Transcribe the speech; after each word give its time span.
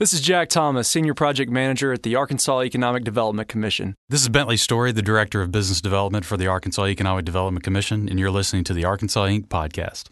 This 0.00 0.14
is 0.14 0.22
Jack 0.22 0.48
Thomas, 0.48 0.88
Senior 0.88 1.12
Project 1.12 1.52
Manager 1.52 1.92
at 1.92 2.04
the 2.04 2.16
Arkansas 2.16 2.62
Economic 2.62 3.04
Development 3.04 3.46
Commission. 3.46 3.96
This 4.08 4.22
is 4.22 4.30
Bentley 4.30 4.56
Story, 4.56 4.92
the 4.92 5.02
Director 5.02 5.42
of 5.42 5.52
Business 5.52 5.82
Development 5.82 6.24
for 6.24 6.38
the 6.38 6.46
Arkansas 6.46 6.86
Economic 6.86 7.26
Development 7.26 7.62
Commission, 7.62 8.08
and 8.08 8.18
you're 8.18 8.30
listening 8.30 8.64
to 8.64 8.72
the 8.72 8.86
Arkansas 8.86 9.26
Inc. 9.26 9.48
podcast. 9.48 10.08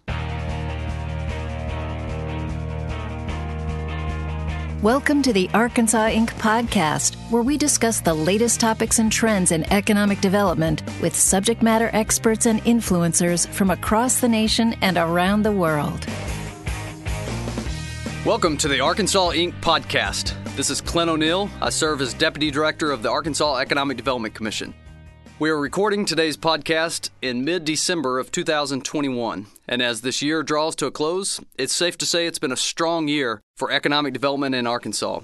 Welcome 4.82 5.22
to 5.22 5.32
the 5.32 5.48
Arkansas 5.54 6.10
Inc. 6.10 6.32
podcast, 6.32 7.14
where 7.30 7.42
we 7.42 7.56
discuss 7.56 8.00
the 8.00 8.12
latest 8.12 8.60
topics 8.60 8.98
and 8.98 9.10
trends 9.10 9.52
in 9.52 9.64
economic 9.72 10.20
development 10.20 10.82
with 11.00 11.16
subject 11.16 11.62
matter 11.62 11.88
experts 11.94 12.44
and 12.44 12.62
influencers 12.64 13.48
from 13.48 13.70
across 13.70 14.20
the 14.20 14.28
nation 14.28 14.74
and 14.82 14.98
around 14.98 15.44
the 15.44 15.52
world. 15.52 16.06
Welcome 18.26 18.56
to 18.58 18.68
the 18.68 18.80
Arkansas 18.80 19.30
Inc. 19.30 19.54
podcast. 19.60 20.34
This 20.56 20.70
is 20.70 20.80
Clint 20.80 21.08
O'Neill. 21.08 21.48
I 21.62 21.70
serve 21.70 22.00
as 22.00 22.12
Deputy 22.12 22.50
Director 22.50 22.90
of 22.90 23.00
the 23.00 23.08
Arkansas 23.08 23.58
Economic 23.58 23.96
Development 23.96 24.34
Commission. 24.34 24.74
We 25.38 25.50
are 25.50 25.58
recording 25.58 26.04
today's 26.04 26.36
podcast 26.36 27.10
in 27.22 27.44
mid 27.44 27.64
December 27.64 28.18
of 28.18 28.32
2021. 28.32 29.46
And 29.68 29.80
as 29.80 30.00
this 30.00 30.20
year 30.20 30.42
draws 30.42 30.74
to 30.76 30.86
a 30.86 30.90
close, 30.90 31.40
it's 31.56 31.74
safe 31.74 31.96
to 31.98 32.06
say 32.06 32.26
it's 32.26 32.40
been 32.40 32.52
a 32.52 32.56
strong 32.56 33.06
year 33.06 33.40
for 33.56 33.70
economic 33.70 34.14
development 34.14 34.56
in 34.56 34.66
Arkansas. 34.66 35.20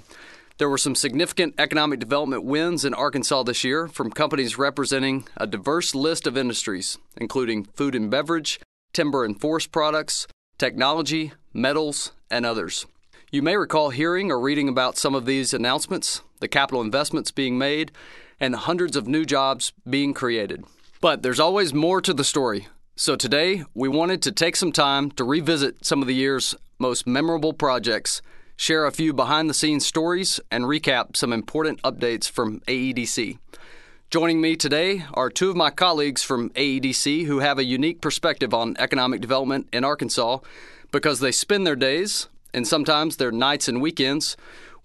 There 0.58 0.70
were 0.70 0.78
some 0.78 0.94
significant 0.94 1.56
economic 1.58 1.98
development 1.98 2.44
wins 2.44 2.84
in 2.84 2.94
Arkansas 2.94 3.42
this 3.42 3.64
year 3.64 3.88
from 3.88 4.12
companies 4.12 4.56
representing 4.56 5.26
a 5.36 5.48
diverse 5.48 5.96
list 5.96 6.28
of 6.28 6.38
industries, 6.38 6.96
including 7.16 7.64
food 7.64 7.96
and 7.96 8.08
beverage, 8.08 8.60
timber 8.92 9.24
and 9.24 9.38
forest 9.38 9.72
products, 9.72 10.28
technology, 10.58 11.32
metals, 11.52 12.12
and 12.34 12.44
others. 12.44 12.86
You 13.30 13.42
may 13.42 13.56
recall 13.56 13.90
hearing 13.90 14.30
or 14.30 14.40
reading 14.40 14.68
about 14.68 14.98
some 14.98 15.14
of 15.14 15.24
these 15.24 15.54
announcements, 15.54 16.20
the 16.40 16.48
capital 16.48 16.80
investments 16.80 17.30
being 17.30 17.56
made, 17.56 17.92
and 18.40 18.52
the 18.52 18.58
hundreds 18.58 18.96
of 18.96 19.06
new 19.06 19.24
jobs 19.24 19.72
being 19.88 20.12
created. 20.12 20.64
But 21.00 21.22
there's 21.22 21.40
always 21.40 21.72
more 21.72 22.00
to 22.00 22.12
the 22.12 22.24
story. 22.24 22.68
So 22.96 23.16
today, 23.16 23.64
we 23.74 23.88
wanted 23.88 24.20
to 24.22 24.32
take 24.32 24.56
some 24.56 24.72
time 24.72 25.10
to 25.12 25.24
revisit 25.24 25.84
some 25.84 26.02
of 26.02 26.08
the 26.08 26.14
year's 26.14 26.54
most 26.78 27.06
memorable 27.06 27.52
projects, 27.52 28.20
share 28.56 28.84
a 28.84 28.92
few 28.92 29.12
behind 29.12 29.48
the 29.48 29.54
scenes 29.54 29.86
stories, 29.86 30.40
and 30.50 30.64
recap 30.64 31.16
some 31.16 31.32
important 31.32 31.82
updates 31.82 32.28
from 32.28 32.60
AEDC. 32.68 33.38
Joining 34.10 34.40
me 34.40 34.54
today 34.54 35.04
are 35.14 35.30
two 35.30 35.50
of 35.50 35.56
my 35.56 35.70
colleagues 35.70 36.22
from 36.22 36.50
AEDC 36.50 37.26
who 37.26 37.40
have 37.40 37.58
a 37.58 37.64
unique 37.64 38.00
perspective 38.00 38.54
on 38.54 38.76
economic 38.78 39.20
development 39.20 39.68
in 39.72 39.82
Arkansas 39.82 40.38
because 40.94 41.18
they 41.18 41.32
spend 41.32 41.66
their 41.66 41.74
days 41.74 42.28
and 42.54 42.68
sometimes 42.68 43.16
their 43.16 43.32
nights 43.32 43.66
and 43.66 43.82
weekends 43.82 44.36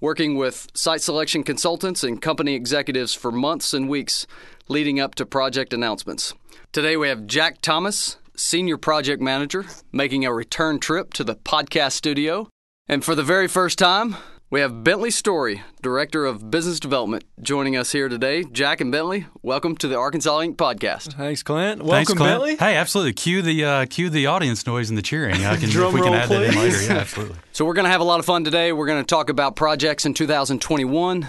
working 0.02 0.36
with 0.36 0.68
site 0.74 1.02
selection 1.02 1.44
consultants 1.44 2.04
and 2.04 2.20
company 2.20 2.56
executives 2.56 3.14
for 3.14 3.32
months 3.32 3.76
and 3.76 3.88
weeks 3.88 4.26
leading 4.68 5.00
up 5.00 5.14
to 5.14 5.24
project 5.24 5.72
announcements. 5.72 6.34
Today 6.72 6.98
we 6.98 7.10
have 7.10 7.28
Jack 7.28 7.62
Thomas, 7.62 8.18
Senior 8.36 8.78
Project 8.78 9.22
Manager, 9.22 9.66
making 9.92 10.26
a 10.26 10.34
return 10.34 10.80
trip 10.80 11.14
to 11.14 11.24
the 11.24 11.36
podcast 11.36 11.92
studio. 11.92 12.50
And 12.88 13.06
for 13.06 13.14
the 13.14 13.22
very 13.22 13.48
first 13.48 13.78
time, 13.78 14.18
we 14.52 14.62
have 14.62 14.84
Bentley 14.84 15.12
Story, 15.12 15.62
Director 15.82 16.26
of 16.26 16.50
Business 16.50 16.80
Development, 16.80 17.24
joining 17.40 17.78
us 17.78 17.92
here 17.92 18.10
today. 18.10 18.44
Jack 18.44 18.82
and 18.82 18.92
Bentley, 18.92 19.28
welcome 19.44 19.76
to 19.78 19.88
the 19.88 19.96
Arkansas 19.96 20.40
Inc. 20.40 20.56
podcast. 20.56 21.14
Thanks, 21.14 21.44
Clint. 21.44 21.86
Thanks, 21.86 22.12
Clint. 22.12 22.32
Bentley. 22.32 22.56
Hey, 22.56 22.76
absolutely. 22.76 23.14
Cue 23.14 23.44
the 23.44 23.64
uh, 23.64 23.86
cue 23.86 24.10
the 24.10 24.26
audience 24.26 24.66
noise 24.66 24.90
and 24.90 24.98
the 24.98 25.04
cheering. 25.04 25.46
I 25.46 25.56
can, 25.58 25.70
Drum 25.70 25.90
if 25.90 25.94
we 25.94 26.02
can 26.02 26.14
roll, 26.14 26.22
add 26.22 26.30
that 26.30 26.44
in 26.44 26.54
please. 26.54 26.82
later. 26.82 26.94
Yeah, 26.94 27.00
absolutely. 27.02 27.38
So, 27.52 27.64
we're 27.64 27.76
going 27.76 27.86
to 27.86 27.92
have 27.92 28.02
a 28.02 28.06
lot 28.06 28.20
of 28.20 28.26
fun 28.26 28.44
today. 28.44 28.72
We're 28.74 28.88
going 28.88 29.04
to 29.04 29.08
talk 29.08 29.30
about 29.30 29.56
projects 29.56 30.06
in 30.06 30.16
2021. 30.16 31.28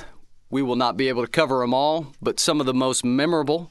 We 0.48 0.62
will 0.62 0.76
not 0.76 0.96
be 0.96 1.08
able 1.08 1.24
to 1.24 1.30
cover 1.30 1.58
them 1.58 1.74
all, 1.74 2.06
but 2.22 2.40
some 2.40 2.58
of 2.58 2.66
the 2.66 2.74
most 2.74 3.04
memorable. 3.04 3.70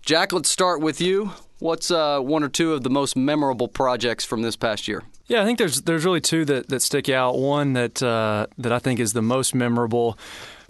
Jack, 0.00 0.32
let's 0.32 0.48
start 0.48 0.80
with 0.80 1.00
you. 1.00 1.32
What's 1.58 1.90
uh, 1.90 2.20
one 2.20 2.42
or 2.42 2.48
two 2.48 2.72
of 2.72 2.82
the 2.82 2.90
most 2.90 3.14
memorable 3.16 3.68
projects 3.68 4.24
from 4.24 4.42
this 4.42 4.56
past 4.56 4.88
year? 4.88 5.02
Yeah, 5.28 5.42
I 5.42 5.44
think 5.44 5.58
there's 5.58 5.82
there's 5.82 6.04
really 6.04 6.20
two 6.20 6.44
that, 6.44 6.68
that 6.68 6.80
stick 6.82 7.08
out. 7.08 7.36
One 7.36 7.72
that 7.72 8.02
uh, 8.02 8.46
that 8.58 8.72
I 8.72 8.78
think 8.78 9.00
is 9.00 9.12
the 9.12 9.22
most 9.22 9.54
memorable 9.54 10.16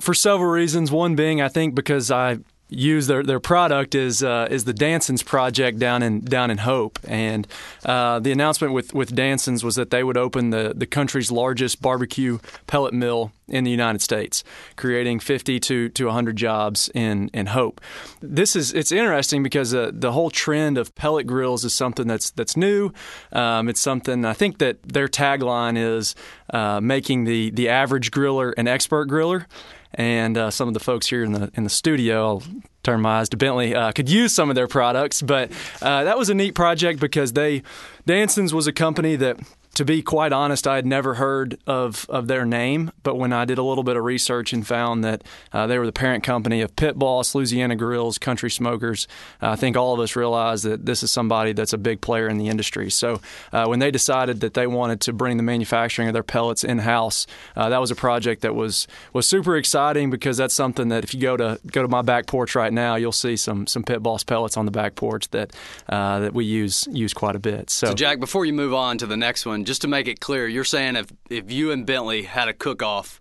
for 0.01 0.15
several 0.15 0.51
reasons. 0.51 0.91
One 0.91 1.15
being 1.15 1.41
I 1.41 1.49
think 1.49 1.75
because 1.75 2.11
I 2.11 2.39
use 2.69 3.07
their, 3.07 3.23
their 3.23 3.41
product 3.41 3.95
is 3.95 4.23
uh, 4.23 4.49
is 4.51 4.65
the 4.65 4.75
Danson's 4.75 5.23
project 5.23 5.79
down 5.79 6.03
in 6.03 6.21
down 6.21 6.51
in 6.51 6.59
Hope, 6.59 6.99
and 7.07 7.47
uh, 7.85 8.19
the 8.19 8.33
announcement 8.33 8.73
with 8.73 8.93
with 8.93 9.15
Danson's 9.15 9.63
was 9.63 9.77
that 9.77 9.91
they 9.91 10.03
would 10.03 10.17
open 10.17 10.51
the 10.51 10.73
the 10.75 10.87
country's 10.87 11.31
largest 11.31 11.81
barbecue 11.81 12.39
pellet 12.67 12.93
mill 12.93 13.33
in 13.49 13.63
the 13.63 13.71
United 13.71 14.03
States, 14.03 14.43
creating 14.75 15.21
50 15.21 15.61
to 15.61 15.89
to 15.91 16.07
100 16.07 16.37
jobs 16.37 16.91
in 16.95 17.31
in 17.33 17.47
Hope. 17.47 17.81
This 18.21 18.57
is 18.57 18.73
it's 18.73 18.91
interesting 18.91 19.43
because 19.43 19.73
uh, 19.73 19.91
the 19.93 20.13
whole 20.13 20.31
trend 20.31 20.79
of 20.79 20.95
pellet 20.95 21.27
grills 21.27 21.65
is 21.65 21.75
something 21.75 22.07
that's 22.09 22.31
that's 22.31 22.57
new. 22.57 22.93
Um, 23.33 23.69
it's 23.69 23.81
something 23.81 24.25
I 24.25 24.33
think 24.33 24.59
that 24.59 24.83
their 24.83 25.09
tagline 25.09 25.79
is 25.79 26.15
uh, 26.51 26.81
making 26.81 27.25
the 27.25 27.51
the 27.51 27.69
average 27.69 28.11
griller 28.11 28.53
an 28.57 28.67
expert 28.67 29.09
griller 29.09 29.47
and 29.97 30.37
uh, 30.39 30.51
some 30.51 30.69
of 30.69 30.75
the 30.75 30.81
folks 30.81 31.07
here 31.09 31.25
in 31.25 31.33
the 31.33 31.51
in 31.55 31.65
the 31.65 31.71
studio. 31.71 32.27
I'll 32.27 32.43
turn 32.83 33.01
my 33.01 33.21
eyes 33.21 33.29
to 33.31 33.37
Bentley. 33.37 33.75
Uh, 33.75 33.91
could 33.93 34.09
use 34.09 34.33
some 34.33 34.49
of 34.49 34.55
their 34.55 34.69
products, 34.69 35.23
but 35.23 35.51
uh, 35.83 36.05
that 36.05 36.17
was 36.17 36.31
a 36.31 36.35
neat 36.35 36.55
project 36.55 37.01
because 37.01 37.33
they 37.33 37.63
Danson's 38.07 38.55
was 38.55 38.67
a 38.67 38.73
company 38.73 39.17
that. 39.17 39.41
To 39.77 39.85
be 39.85 40.01
quite 40.01 40.33
honest, 40.33 40.67
I 40.67 40.77
had 40.77 40.87
never 40.87 41.13
heard 41.15 41.59
of, 41.67 42.07
of 42.09 42.29
their 42.29 42.47
name, 42.47 42.93
but 43.03 43.17
when 43.17 43.31
I 43.35 43.45
did 43.45 43.59
a 43.59 43.63
little 43.63 43.85
bit 43.85 43.95
of 43.99 44.05
research 44.05 44.55
and 44.55 44.67
found 44.67 45.05
that 45.05 45.23
uh, 45.53 45.67
they 45.67 45.79
were 45.79 45.85
the 45.85 45.93
parent 45.93 46.25
company 46.25 46.63
of 46.63 46.75
Pit 46.77 46.99
Boss, 46.99 47.35
Louisiana 47.35 47.77
Grills, 47.77 48.17
Country 48.17 48.51
Smokers, 48.51 49.07
uh, 49.43 49.51
I 49.51 49.57
think 49.57 49.77
all 49.77 49.93
of 49.93 50.01
us 50.01 50.17
realized 50.17 50.65
that 50.65 50.87
this 50.87 51.03
is 51.03 51.11
somebody 51.11 51.53
that's 51.53 51.75
a 51.75 51.79
big 51.79 52.01
player 52.01 52.27
in 52.27 52.39
the 52.39 52.49
industry. 52.49 52.89
So 52.89 53.21
uh, 53.53 53.67
when 53.67 53.79
they 53.79 53.91
decided 53.91 54.41
that 54.41 54.55
they 54.55 54.67
wanted 54.67 55.03
to 55.03 55.13
bring 55.13 55.37
the 55.37 55.43
manufacturing 55.43 56.09
of 56.09 56.15
their 56.15 56.23
pellets 56.23 56.65
in 56.65 56.79
house, 56.79 57.27
uh, 57.55 57.69
that 57.69 57.79
was 57.79 57.91
a 57.91 57.97
project 57.97 58.41
that 58.41 58.55
was 58.55 58.89
was 59.13 59.29
super 59.29 59.59
exciting 59.59 60.09
because 60.09 60.39
that's 60.39 60.55
something 60.55 60.89
that 60.89 61.05
if 61.05 61.13
you 61.13 61.21
go 61.21 61.37
to 61.37 61.61
go 61.71 61.83
to 61.83 61.89
my 61.89 62.01
back 62.01 62.27
porch 62.27 62.55
right 62.55 62.73
now, 62.73 62.97
you'll 62.97 63.13
see 63.13 63.37
some 63.37 63.67
some 63.67 63.83
Pit 63.83 64.03
Boss 64.03 64.25
pellets 64.25 64.57
on 64.57 64.65
the 64.65 64.73
back 64.73 64.95
porch 64.95 65.29
that 65.33 65.53
uh, 65.91 66.21
that 66.21 66.33
we 66.33 66.47
use 66.47 66.89
use 66.91 67.13
quite 67.13 67.37
a 67.37 67.39
bit. 67.39 67.69
So, 67.69 67.89
So, 67.89 67.93
Jack, 67.95 68.21
before 68.21 68.47
you 68.47 68.55
move 68.55 68.73
on 68.73 68.97
to 68.97 69.07
the 69.07 69.19
next 69.19 69.45
one, 69.45 69.66
just 69.67 69.83
to 69.83 69.89
make 69.89 70.09
it 70.09 70.21
clear, 70.21 70.47
you're 70.49 70.65
saying 70.65 70.97
if, 70.97 71.13
if 71.29 71.51
you 71.51 71.73
and 71.73 71.85
Bentley 71.85 72.23
had 72.23 72.49
a 72.49 72.55
cook 72.55 72.83
off, 72.83 73.21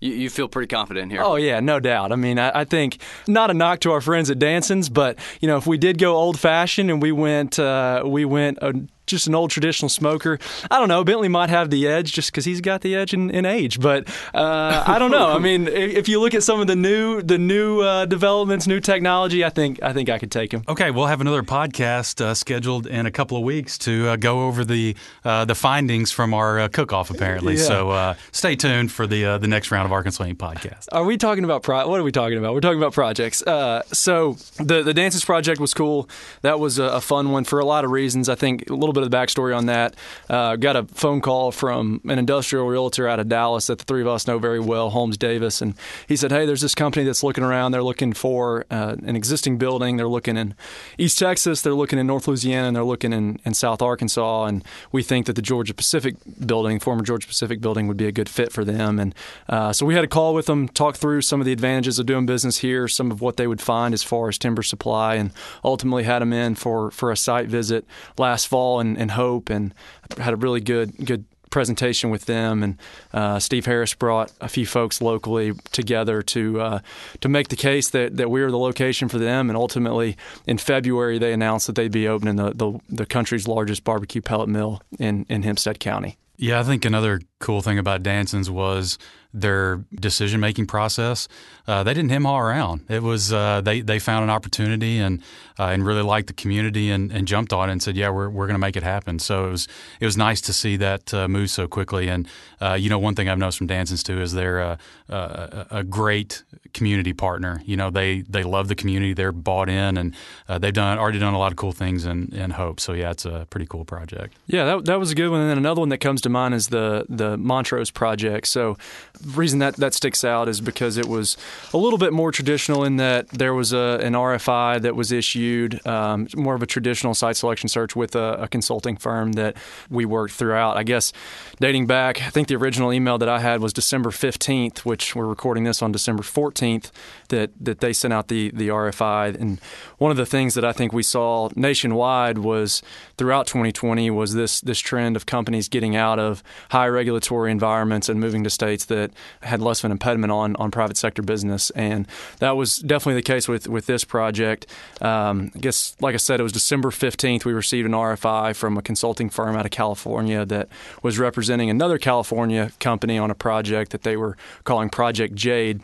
you, 0.00 0.12
you 0.12 0.30
feel 0.30 0.48
pretty 0.48 0.68
confident 0.68 1.10
here. 1.10 1.22
Oh 1.22 1.36
yeah, 1.36 1.60
no 1.60 1.80
doubt. 1.80 2.12
I 2.12 2.16
mean, 2.16 2.38
I, 2.38 2.60
I 2.60 2.64
think 2.64 3.00
not 3.26 3.50
a 3.50 3.54
knock 3.54 3.80
to 3.80 3.92
our 3.92 4.00
friends 4.00 4.30
at 4.30 4.38
Danson's, 4.38 4.88
but 4.88 5.18
you 5.40 5.48
know, 5.48 5.56
if 5.56 5.66
we 5.66 5.78
did 5.78 5.98
go 5.98 6.14
old 6.16 6.38
fashioned 6.38 6.90
and 6.90 7.02
we 7.02 7.12
went, 7.12 7.58
uh, 7.58 8.02
we 8.04 8.24
went 8.24 8.62
uh, 8.62 8.72
just 9.08 9.26
an 9.26 9.34
old 9.34 9.50
traditional 9.50 9.88
smoker. 9.88 10.38
I 10.70 10.78
don't 10.78 10.88
know. 10.88 11.02
Bentley 11.04 11.28
might 11.28 11.50
have 11.50 11.70
the 11.70 11.86
edge 11.88 12.12
just 12.12 12.30
because 12.30 12.44
he's 12.44 12.60
got 12.60 12.80
the 12.82 12.94
edge 12.94 13.12
in, 13.14 13.30
in 13.30 13.44
age, 13.44 13.80
but 13.80 14.08
uh, 14.34 14.84
I 14.86 14.98
don't 14.98 15.10
know. 15.10 15.28
I 15.28 15.38
mean, 15.38 15.66
if, 15.68 15.96
if 15.96 16.08
you 16.08 16.20
look 16.20 16.34
at 16.34 16.42
some 16.42 16.60
of 16.60 16.66
the 16.66 16.76
new, 16.76 17.22
the 17.22 17.38
new 17.38 17.80
uh, 17.80 18.04
developments, 18.06 18.66
new 18.66 18.80
technology, 18.80 19.44
I 19.44 19.50
think 19.50 19.82
I 19.82 19.92
think 19.92 20.08
I 20.08 20.18
could 20.18 20.30
take 20.30 20.52
him. 20.52 20.62
Okay, 20.68 20.90
we'll 20.90 21.06
have 21.06 21.20
another 21.20 21.42
podcast 21.42 22.20
uh, 22.20 22.34
scheduled 22.34 22.86
in 22.86 23.06
a 23.06 23.10
couple 23.10 23.36
of 23.36 23.42
weeks 23.42 23.78
to 23.78 24.08
uh, 24.08 24.16
go 24.16 24.46
over 24.46 24.64
the 24.64 24.94
uh, 25.24 25.44
the 25.44 25.54
findings 25.54 26.12
from 26.12 26.34
our 26.34 26.58
uh, 26.60 26.68
cook-off. 26.68 27.10
Apparently, 27.10 27.54
Yeah. 27.56 27.62
so 27.62 27.90
uh, 27.90 28.14
stay 28.32 28.56
tuned 28.56 28.92
for 28.92 29.06
the 29.06 29.24
uh, 29.24 29.38
the 29.38 29.48
next 29.48 29.70
round 29.70 29.86
of 29.86 29.92
Arkansas 29.92 30.24
Inc. 30.24 30.36
podcast. 30.36 30.86
Are 30.92 31.04
we 31.04 31.16
talking 31.16 31.44
about 31.44 31.62
pro- 31.62 31.88
what 31.88 31.98
are 31.98 32.02
we 32.04 32.12
talking 32.12 32.38
about? 32.38 32.54
We're 32.54 32.60
talking 32.60 32.78
about 32.78 32.92
projects. 32.92 33.42
Uh, 33.42 33.82
so 33.92 34.36
the 34.56 34.82
the 34.82 34.94
Danson's 34.94 35.24
project 35.24 35.60
was 35.60 35.74
cool. 35.74 36.08
That 36.42 36.60
was 36.60 36.78
a, 36.78 36.84
a 36.84 37.00
fun 37.00 37.30
one 37.32 37.44
for 37.44 37.58
a 37.58 37.64
lot 37.64 37.84
of 37.84 37.90
reasons. 37.90 38.28
I 38.28 38.34
think 38.34 38.68
a 38.70 38.74
little 38.74 38.92
bit 38.92 38.97
of 39.02 39.10
the 39.10 39.16
backstory 39.16 39.56
on 39.56 39.66
that. 39.66 39.96
Uh, 40.28 40.56
got 40.56 40.76
a 40.76 40.84
phone 40.84 41.20
call 41.20 41.50
from 41.52 42.00
an 42.04 42.18
industrial 42.18 42.66
realtor 42.66 43.08
out 43.08 43.20
of 43.20 43.28
Dallas 43.28 43.66
that 43.66 43.78
the 43.78 43.84
three 43.84 44.00
of 44.00 44.06
us 44.08 44.26
know 44.26 44.38
very 44.38 44.60
well, 44.60 44.90
Holmes 44.90 45.16
Davis, 45.16 45.62
and 45.62 45.74
he 46.06 46.16
said, 46.16 46.30
"Hey, 46.30 46.46
there's 46.46 46.60
this 46.60 46.74
company 46.74 47.04
that's 47.04 47.22
looking 47.22 47.44
around. 47.44 47.72
They're 47.72 47.82
looking 47.82 48.12
for 48.12 48.64
uh, 48.70 48.96
an 49.04 49.16
existing 49.16 49.58
building. 49.58 49.96
They're 49.96 50.08
looking 50.08 50.36
in 50.36 50.54
East 50.96 51.18
Texas. 51.18 51.62
They're 51.62 51.74
looking 51.74 51.98
in 51.98 52.06
North 52.06 52.28
Louisiana, 52.28 52.68
and 52.68 52.76
they're 52.76 52.84
looking 52.84 53.12
in, 53.12 53.40
in 53.44 53.54
South 53.54 53.82
Arkansas. 53.82 54.46
And 54.46 54.64
we 54.92 55.02
think 55.02 55.26
that 55.26 55.34
the 55.34 55.42
Georgia 55.42 55.74
Pacific 55.74 56.16
building, 56.46 56.78
former 56.80 57.02
Georgia 57.02 57.26
Pacific 57.26 57.60
building, 57.60 57.86
would 57.88 57.96
be 57.96 58.06
a 58.06 58.12
good 58.12 58.28
fit 58.28 58.52
for 58.52 58.64
them. 58.64 58.98
And 58.98 59.14
uh, 59.48 59.72
so 59.72 59.86
we 59.86 59.94
had 59.94 60.04
a 60.04 60.08
call 60.08 60.34
with 60.34 60.46
them, 60.46 60.68
talk 60.68 60.96
through 60.96 61.22
some 61.22 61.40
of 61.40 61.46
the 61.46 61.52
advantages 61.52 61.98
of 61.98 62.06
doing 62.06 62.26
business 62.26 62.58
here, 62.58 62.88
some 62.88 63.10
of 63.10 63.20
what 63.20 63.36
they 63.36 63.46
would 63.46 63.60
find 63.60 63.94
as 63.94 64.02
far 64.02 64.28
as 64.28 64.38
timber 64.38 64.62
supply, 64.62 65.14
and 65.14 65.32
ultimately 65.64 66.04
had 66.04 66.20
them 66.20 66.32
in 66.32 66.54
for, 66.54 66.90
for 66.90 67.10
a 67.10 67.16
site 67.16 67.48
visit 67.48 67.86
last 68.16 68.46
fall 68.46 68.80
in, 68.96 69.02
in 69.02 69.08
Hope, 69.10 69.50
and 69.50 69.74
had 70.18 70.34
a 70.34 70.36
really 70.36 70.60
good 70.60 70.92
good 71.04 71.24
presentation 71.50 72.10
with 72.10 72.26
them, 72.26 72.62
and 72.62 72.76
uh, 73.12 73.38
Steve 73.38 73.66
Harris 73.66 73.94
brought 73.94 74.32
a 74.40 74.48
few 74.48 74.66
folks 74.66 75.00
locally 75.00 75.52
together 75.72 76.22
to 76.22 76.60
uh, 76.60 76.78
to 77.20 77.28
make 77.28 77.48
the 77.48 77.56
case 77.56 77.90
that, 77.90 78.16
that 78.16 78.30
we 78.30 78.42
were 78.42 78.50
the 78.50 78.58
location 78.58 79.08
for 79.08 79.18
them. 79.18 79.48
And 79.50 79.56
ultimately, 79.56 80.16
in 80.46 80.58
February, 80.58 81.18
they 81.18 81.32
announced 81.32 81.66
that 81.66 81.76
they'd 81.76 81.92
be 81.92 82.08
opening 82.08 82.36
the, 82.36 82.52
the, 82.52 82.78
the 82.88 83.06
country's 83.06 83.48
largest 83.48 83.84
barbecue 83.84 84.20
pellet 84.20 84.48
mill 84.48 84.82
in, 84.98 85.26
in 85.28 85.42
Hempstead 85.42 85.80
County. 85.80 86.18
Yeah, 86.36 86.60
I 86.60 86.62
think 86.62 86.84
another 86.84 87.20
cool 87.38 87.62
thing 87.62 87.78
about 87.78 88.02
Danson's 88.02 88.50
was 88.50 88.98
their 89.34 89.84
decision 89.94 90.40
making 90.40 90.66
process, 90.66 91.28
uh, 91.66 91.82
they 91.82 91.92
didn't 91.92 92.10
hem 92.10 92.24
haw 92.24 92.38
around. 92.38 92.84
It 92.88 93.02
was 93.02 93.32
uh, 93.32 93.60
they 93.60 93.82
they 93.82 93.98
found 93.98 94.24
an 94.24 94.30
opportunity 94.30 94.98
and 94.98 95.22
uh, 95.58 95.66
and 95.66 95.84
really 95.84 96.02
liked 96.02 96.28
the 96.28 96.32
community 96.32 96.90
and, 96.90 97.12
and 97.12 97.28
jumped 97.28 97.52
on 97.52 97.68
it 97.68 97.72
and 97.72 97.82
said, 97.82 97.96
yeah, 97.96 98.10
we're, 98.10 98.30
we're 98.30 98.46
going 98.46 98.54
to 98.54 98.60
make 98.60 98.76
it 98.76 98.82
happen. 98.82 99.18
So 99.18 99.48
it 99.48 99.50
was 99.50 99.68
it 100.00 100.06
was 100.06 100.16
nice 100.16 100.40
to 100.42 100.52
see 100.52 100.76
that 100.76 101.12
uh, 101.12 101.28
move 101.28 101.50
so 101.50 101.68
quickly. 101.68 102.08
And 102.08 102.26
uh, 102.60 102.74
you 102.74 102.88
know, 102.88 102.98
one 102.98 103.14
thing 103.14 103.28
I've 103.28 103.38
noticed 103.38 103.58
from 103.58 103.66
Danson's 103.66 104.02
too 104.02 104.20
is 104.20 104.32
they're 104.32 104.60
a, 104.60 104.78
a, 105.08 105.66
a, 105.70 105.84
great 105.84 106.42
community 106.72 107.12
partner. 107.12 107.60
You 107.66 107.76
know, 107.76 107.90
they 107.90 108.22
they 108.22 108.44
love 108.44 108.68
the 108.68 108.74
community. 108.74 109.12
They're 109.12 109.32
bought 109.32 109.68
in 109.68 109.98
and 109.98 110.14
uh, 110.48 110.58
they've 110.58 110.72
done 110.72 110.98
already 110.98 111.18
done 111.18 111.34
a 111.34 111.38
lot 111.38 111.52
of 111.52 111.56
cool 111.56 111.72
things 111.72 112.06
in, 112.06 112.32
in 112.34 112.52
Hope. 112.52 112.80
So 112.80 112.94
yeah, 112.94 113.10
it's 113.10 113.26
a 113.26 113.46
pretty 113.50 113.66
cool 113.66 113.84
project. 113.84 114.36
Yeah, 114.46 114.64
that, 114.64 114.86
that 114.86 114.98
was 114.98 115.10
a 115.10 115.14
good 115.14 115.28
one. 115.28 115.40
And 115.40 115.50
then 115.50 115.58
another 115.58 115.80
one 115.80 115.90
that 115.90 115.98
comes 115.98 116.22
to 116.22 116.30
mind 116.30 116.54
is 116.54 116.68
the 116.68 117.04
the 117.10 117.27
Montrose 117.36 117.90
project. 117.90 118.46
So 118.46 118.76
the 119.20 119.30
reason 119.30 119.58
that 119.58 119.76
that 119.76 119.94
sticks 119.94 120.24
out 120.24 120.48
is 120.48 120.60
because 120.60 120.96
it 120.96 121.06
was 121.06 121.36
a 121.72 121.76
little 121.76 121.98
bit 121.98 122.12
more 122.12 122.32
traditional 122.32 122.84
in 122.84 122.96
that 122.96 123.28
there 123.28 123.54
was 123.54 123.72
a, 123.72 124.00
an 124.02 124.14
RFI 124.14 124.82
that 124.82 124.94
was 124.94 125.12
issued, 125.12 125.84
um, 125.86 126.28
more 126.36 126.54
of 126.54 126.62
a 126.62 126.66
traditional 126.66 127.14
site 127.14 127.36
selection 127.36 127.68
search 127.68 127.96
with 127.96 128.14
a, 128.14 128.42
a, 128.42 128.48
consulting 128.48 128.96
firm 128.96 129.32
that 129.32 129.56
we 129.90 130.04
worked 130.04 130.34
throughout. 130.34 130.76
I 130.76 130.82
guess 130.82 131.12
dating 131.60 131.86
back, 131.86 132.22
I 132.22 132.30
think 132.30 132.48
the 132.48 132.56
original 132.56 132.92
email 132.92 133.18
that 133.18 133.28
I 133.28 133.40
had 133.40 133.60
was 133.60 133.72
December 133.72 134.10
15th, 134.10 134.78
which 134.80 135.14
we're 135.14 135.26
recording 135.26 135.64
this 135.64 135.82
on 135.82 135.92
December 135.92 136.22
14th, 136.22 136.90
that, 137.28 137.50
that 137.60 137.80
they 137.80 137.92
sent 137.92 138.12
out 138.12 138.28
the, 138.28 138.50
the 138.50 138.68
RFI. 138.68 139.38
And 139.40 139.60
one 139.98 140.10
of 140.10 140.16
the 140.16 140.26
things 140.26 140.54
that 140.54 140.64
I 140.64 140.72
think 140.72 140.92
we 140.92 141.02
saw 141.02 141.48
nationwide 141.54 142.38
was 142.38 142.82
throughout 143.16 143.46
2020 143.46 144.10
was 144.10 144.34
this, 144.34 144.60
this 144.60 144.78
trend 144.78 145.16
of 145.16 145.26
companies 145.26 145.68
getting 145.68 145.96
out 145.96 146.18
of 146.18 146.42
high 146.70 146.88
regulatory 146.88 147.50
environments 147.50 148.08
and 148.08 148.20
moving 148.20 148.44
to 148.44 148.50
states 148.50 148.84
that 148.86 149.10
had 149.42 149.60
less 149.60 149.80
of 149.80 149.86
an 149.86 149.92
impediment 149.92 150.32
on, 150.32 150.56
on 150.56 150.70
private 150.70 150.96
sector 150.96 151.22
business. 151.22 151.70
And 151.70 152.06
that 152.38 152.56
was 152.56 152.78
definitely 152.78 153.14
the 153.14 153.22
case 153.22 153.48
with, 153.48 153.68
with 153.68 153.86
this 153.86 154.04
project. 154.04 154.66
Um, 155.00 155.50
I 155.54 155.58
guess, 155.58 155.96
like 156.00 156.14
I 156.14 156.18
said, 156.18 156.40
it 156.40 156.42
was 156.42 156.52
December 156.52 156.90
15th. 156.90 157.44
We 157.44 157.52
received 157.52 157.86
an 157.86 157.92
RFI 157.92 158.56
from 158.56 158.76
a 158.76 158.82
consulting 158.82 159.30
firm 159.30 159.56
out 159.56 159.64
of 159.64 159.70
California 159.70 160.44
that 160.46 160.68
was 161.02 161.18
representing 161.18 161.70
another 161.70 161.98
California 161.98 162.72
company 162.80 163.18
on 163.18 163.30
a 163.30 163.34
project 163.34 163.92
that 163.92 164.02
they 164.02 164.16
were 164.16 164.36
calling 164.64 164.88
Project 164.88 165.34
Jade 165.34 165.82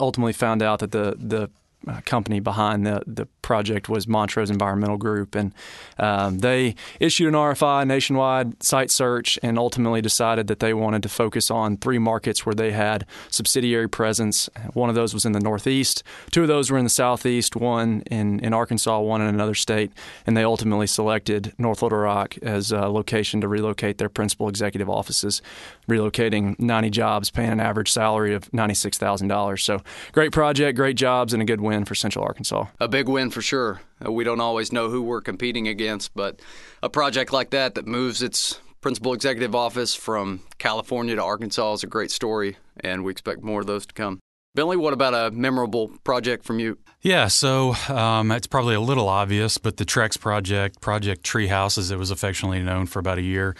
ultimately 0.00 0.32
found 0.32 0.62
out 0.62 0.80
that 0.80 0.92
the 0.92 1.16
the 1.18 1.50
uh, 1.86 2.00
company 2.04 2.40
behind 2.40 2.84
the, 2.84 3.02
the 3.06 3.26
project 3.40 3.88
was 3.88 4.08
Montrose 4.08 4.50
Environmental 4.50 4.96
Group, 4.96 5.34
and 5.34 5.54
um, 5.98 6.40
they 6.40 6.74
issued 6.98 7.28
an 7.28 7.34
RFI 7.34 7.86
nationwide 7.86 8.62
site 8.62 8.90
search, 8.90 9.38
and 9.42 9.58
ultimately 9.58 10.02
decided 10.02 10.48
that 10.48 10.58
they 10.58 10.74
wanted 10.74 11.02
to 11.04 11.08
focus 11.08 11.50
on 11.50 11.76
three 11.76 11.98
markets 11.98 12.44
where 12.44 12.54
they 12.54 12.72
had 12.72 13.06
subsidiary 13.30 13.88
presence. 13.88 14.50
One 14.74 14.88
of 14.88 14.96
those 14.96 15.14
was 15.14 15.24
in 15.24 15.32
the 15.32 15.40
Northeast, 15.40 16.02
two 16.30 16.42
of 16.42 16.48
those 16.48 16.70
were 16.70 16.78
in 16.78 16.84
the 16.84 16.90
Southeast, 16.90 17.56
one 17.56 18.02
in, 18.10 18.40
in 18.40 18.52
Arkansas, 18.52 19.00
one 19.00 19.20
in 19.20 19.28
another 19.28 19.54
state, 19.54 19.92
and 20.26 20.36
they 20.36 20.44
ultimately 20.44 20.86
selected 20.86 21.54
North 21.58 21.80
Little 21.80 21.98
Rock 21.98 22.36
as 22.42 22.72
a 22.72 22.88
location 22.88 23.40
to 23.40 23.48
relocate 23.48 23.98
their 23.98 24.08
principal 24.08 24.48
executive 24.48 24.90
offices, 24.90 25.40
relocating 25.88 26.58
90 26.58 26.90
jobs, 26.90 27.30
paying 27.30 27.50
an 27.52 27.60
average 27.60 27.90
salary 27.90 28.34
of 28.34 28.50
$96,000. 28.50 29.60
So 29.60 29.80
great 30.12 30.32
project, 30.32 30.76
great 30.76 30.96
jobs, 30.96 31.32
and 31.32 31.40
a 31.40 31.46
good 31.46 31.60
win 31.60 31.67
for 31.84 31.94
Central 31.94 32.24
Arkansas. 32.24 32.66
A 32.80 32.88
big 32.88 33.08
win 33.08 33.30
for 33.30 33.42
sure. 33.42 33.80
Uh, 34.04 34.12
we 34.12 34.24
don't 34.24 34.40
always 34.40 34.72
know 34.72 34.88
who 34.90 35.02
we're 35.02 35.20
competing 35.20 35.68
against, 35.68 36.14
but 36.14 36.40
a 36.82 36.88
project 36.88 37.32
like 37.32 37.50
that 37.50 37.74
that 37.74 37.86
moves 37.86 38.22
its 38.22 38.60
principal 38.80 39.12
executive 39.12 39.54
office 39.54 39.94
from 39.94 40.40
California 40.58 41.16
to 41.16 41.22
Arkansas 41.22 41.74
is 41.74 41.82
a 41.82 41.86
great 41.86 42.10
story, 42.10 42.56
and 42.80 43.04
we 43.04 43.10
expect 43.10 43.42
more 43.42 43.60
of 43.60 43.66
those 43.66 43.86
to 43.86 43.94
come. 43.94 44.20
Bentley, 44.54 44.76
what 44.76 44.92
about 44.92 45.14
a 45.14 45.30
memorable 45.30 45.88
project 46.04 46.44
from 46.44 46.58
you? 46.58 46.78
Yeah, 47.00 47.28
so 47.28 47.74
um, 47.88 48.32
it's 48.32 48.46
probably 48.48 48.74
a 48.74 48.80
little 48.80 49.08
obvious, 49.08 49.56
but 49.56 49.76
the 49.76 49.84
Trex 49.84 50.18
project, 50.18 50.80
Project 50.80 51.24
Treehouse, 51.24 51.78
as 51.78 51.92
it 51.92 51.98
was 51.98 52.10
affectionately 52.10 52.60
known 52.60 52.86
for 52.86 52.98
about 52.98 53.18
a 53.18 53.22
year, 53.22 53.54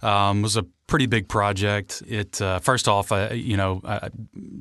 um, 0.00 0.42
was 0.42 0.56
a 0.56 0.64
pretty 0.86 1.06
big 1.06 1.28
project. 1.28 2.02
It 2.06 2.40
uh, 2.40 2.58
first 2.58 2.88
off, 2.88 3.10
you 3.32 3.56
know, 3.56 3.80
I, 3.84 4.10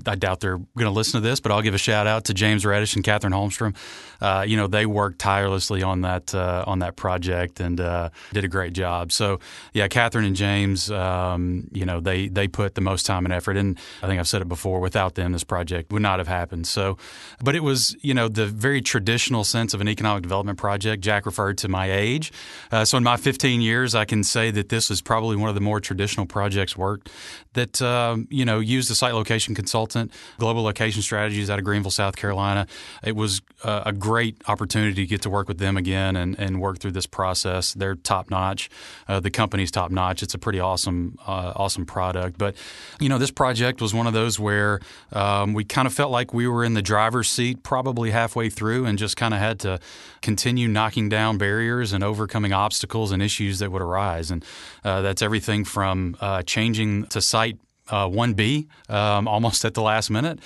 I 0.06 0.16
doubt 0.16 0.40
they're 0.40 0.58
going 0.58 0.86
to 0.86 0.92
listen 0.92 1.22
to 1.22 1.28
this, 1.28 1.40
but 1.40 1.52
I'll 1.52 1.62
give 1.62 1.74
a 1.74 1.80
shout 1.80 2.08
out 2.08 2.26
to 2.26 2.34
James 2.34 2.66
Reddish 2.66 2.96
and 2.96 3.04
Catherine 3.04 3.34
Holmstrom. 3.34 3.76
Uh, 4.24 4.46
you 4.48 4.56
know, 4.56 4.68
they 4.68 4.86
worked 4.86 5.20
tirelessly 5.20 5.84
on 5.84 6.00
that 6.02 6.34
uh, 6.34 6.64
on 6.66 6.80
that 6.80 6.96
project 6.96 7.60
and 7.60 7.82
uh, 7.82 8.10
did 8.32 8.46
a 8.46 8.48
great 8.48 8.72
job. 8.72 9.12
So 9.12 9.42
yeah, 9.74 9.90
Catherine 9.90 10.24
and 10.24 10.36
James, 10.36 10.90
um, 10.90 11.68
you 11.74 11.86
know, 11.86 12.00
they 12.00 12.30
they 12.30 12.48
put 12.48 12.76
the 12.76 12.82
most 12.82 13.06
time 13.06 13.26
and 13.26 13.34
effort, 13.34 13.58
and 13.58 13.78
I 14.02 14.08
think 14.08 14.22
I've 14.22 14.28
said 14.28 14.42
it 14.42 14.48
before. 14.48 14.80
Without 14.80 15.16
them, 15.16 15.34
this 15.34 15.44
project 15.44 15.92
would 15.92 16.02
not 16.02 16.20
have 16.20 16.30
happened. 16.30 16.68
So, 16.68 16.98
but 17.44 17.54
it 17.54 17.64
was 17.64 17.98
you 18.00 18.14
know 18.14 18.30
the 18.30 18.46
very 18.46 18.82
traditional 18.82 19.44
sense 19.44 19.74
of 19.74 19.82
an 19.82 19.90
economic 19.90 20.24
development 20.24 20.58
project. 20.58 21.04
Jack 21.04 21.26
referred 21.26 21.58
to 21.58 21.68
my 21.68 21.92
age, 21.92 22.32
uh, 22.72 22.86
so 22.86 22.96
in 22.96 23.04
my 23.04 23.18
15 23.18 23.60
years, 23.60 23.94
I 23.94 24.06
can 24.06 24.24
say 24.24 24.52
that 24.52 24.70
this 24.70 24.90
is 24.90 25.02
probably 25.02 25.36
one 25.36 25.50
of 25.50 25.56
the 25.56 25.62
more 25.62 25.82
traditional 25.82 26.26
projects 26.26 26.78
worked 26.78 27.10
that 27.56 27.82
um, 27.82 28.26
you 28.30 28.46
know 28.46 28.60
used 28.60 28.90
a 28.90 28.96
site 28.96 29.16
location 29.16 29.54
consultant, 29.54 30.14
global 30.38 30.64
location 30.64 31.02
strategies 31.02 31.50
out 31.50 31.60
of 31.60 31.66
Greenville, 31.66 31.92
South 31.92 32.16
Carolina. 32.16 32.68
It 33.04 33.18
was 33.18 33.42
a 33.66 33.92
great 33.92 34.13
opportunity 34.48 34.94
to 34.96 35.06
get 35.06 35.22
to 35.24 35.30
work 35.30 35.48
with 35.48 35.58
them 35.58 35.78
again 35.78 36.16
and, 36.16 36.38
and 36.40 36.62
work 36.62 36.80
through 36.80 36.92
this 36.92 37.06
process. 37.06 37.74
They're 37.74 37.96
top 37.96 38.30
notch. 38.30 38.70
Uh, 39.08 39.20
the 39.20 39.30
company's 39.30 39.72
top 39.72 39.92
notch. 39.92 40.24
It's 40.24 40.34
a 40.34 40.38
pretty 40.38 40.60
awesome, 40.60 41.18
uh, 41.26 41.54
awesome 41.56 41.86
product. 41.86 42.38
But 42.38 42.56
you 43.00 43.10
know, 43.10 43.18
this 43.18 43.32
project 43.32 43.82
was 43.82 43.94
one 43.94 44.08
of 44.08 44.14
those 44.14 44.40
where 44.40 44.80
um, 45.12 45.54
we 45.54 45.64
kind 45.64 45.88
of 45.88 45.94
felt 45.94 46.12
like 46.12 46.34
we 46.34 46.48
were 46.48 46.64
in 46.64 46.74
the 46.74 46.82
driver's 46.82 47.30
seat, 47.30 47.64
probably 47.64 48.12
halfway 48.12 48.50
through, 48.50 48.86
and 48.86 48.98
just 48.98 49.18
kind 49.18 49.34
of 49.34 49.40
had 49.40 49.60
to 49.62 49.80
continue 50.22 50.68
knocking 50.68 51.10
down 51.10 51.38
barriers 51.38 51.94
and 51.94 52.04
overcoming 52.04 52.54
obstacles 52.54 53.12
and 53.12 53.22
issues 53.22 53.60
that 53.60 53.72
would 53.72 53.82
arise. 53.82 54.32
And 54.32 54.46
uh, 54.84 55.02
that's 55.02 55.22
everything 55.22 55.66
from 55.66 56.16
uh, 56.20 56.44
changing 56.44 57.08
to 57.08 57.22
Site 57.22 57.58
uh, 57.90 58.08
1B 58.08 58.68
um, 58.90 59.28
almost 59.28 59.66
at 59.66 59.74
the 59.74 59.82
last 59.82 60.10
minute 60.10 60.40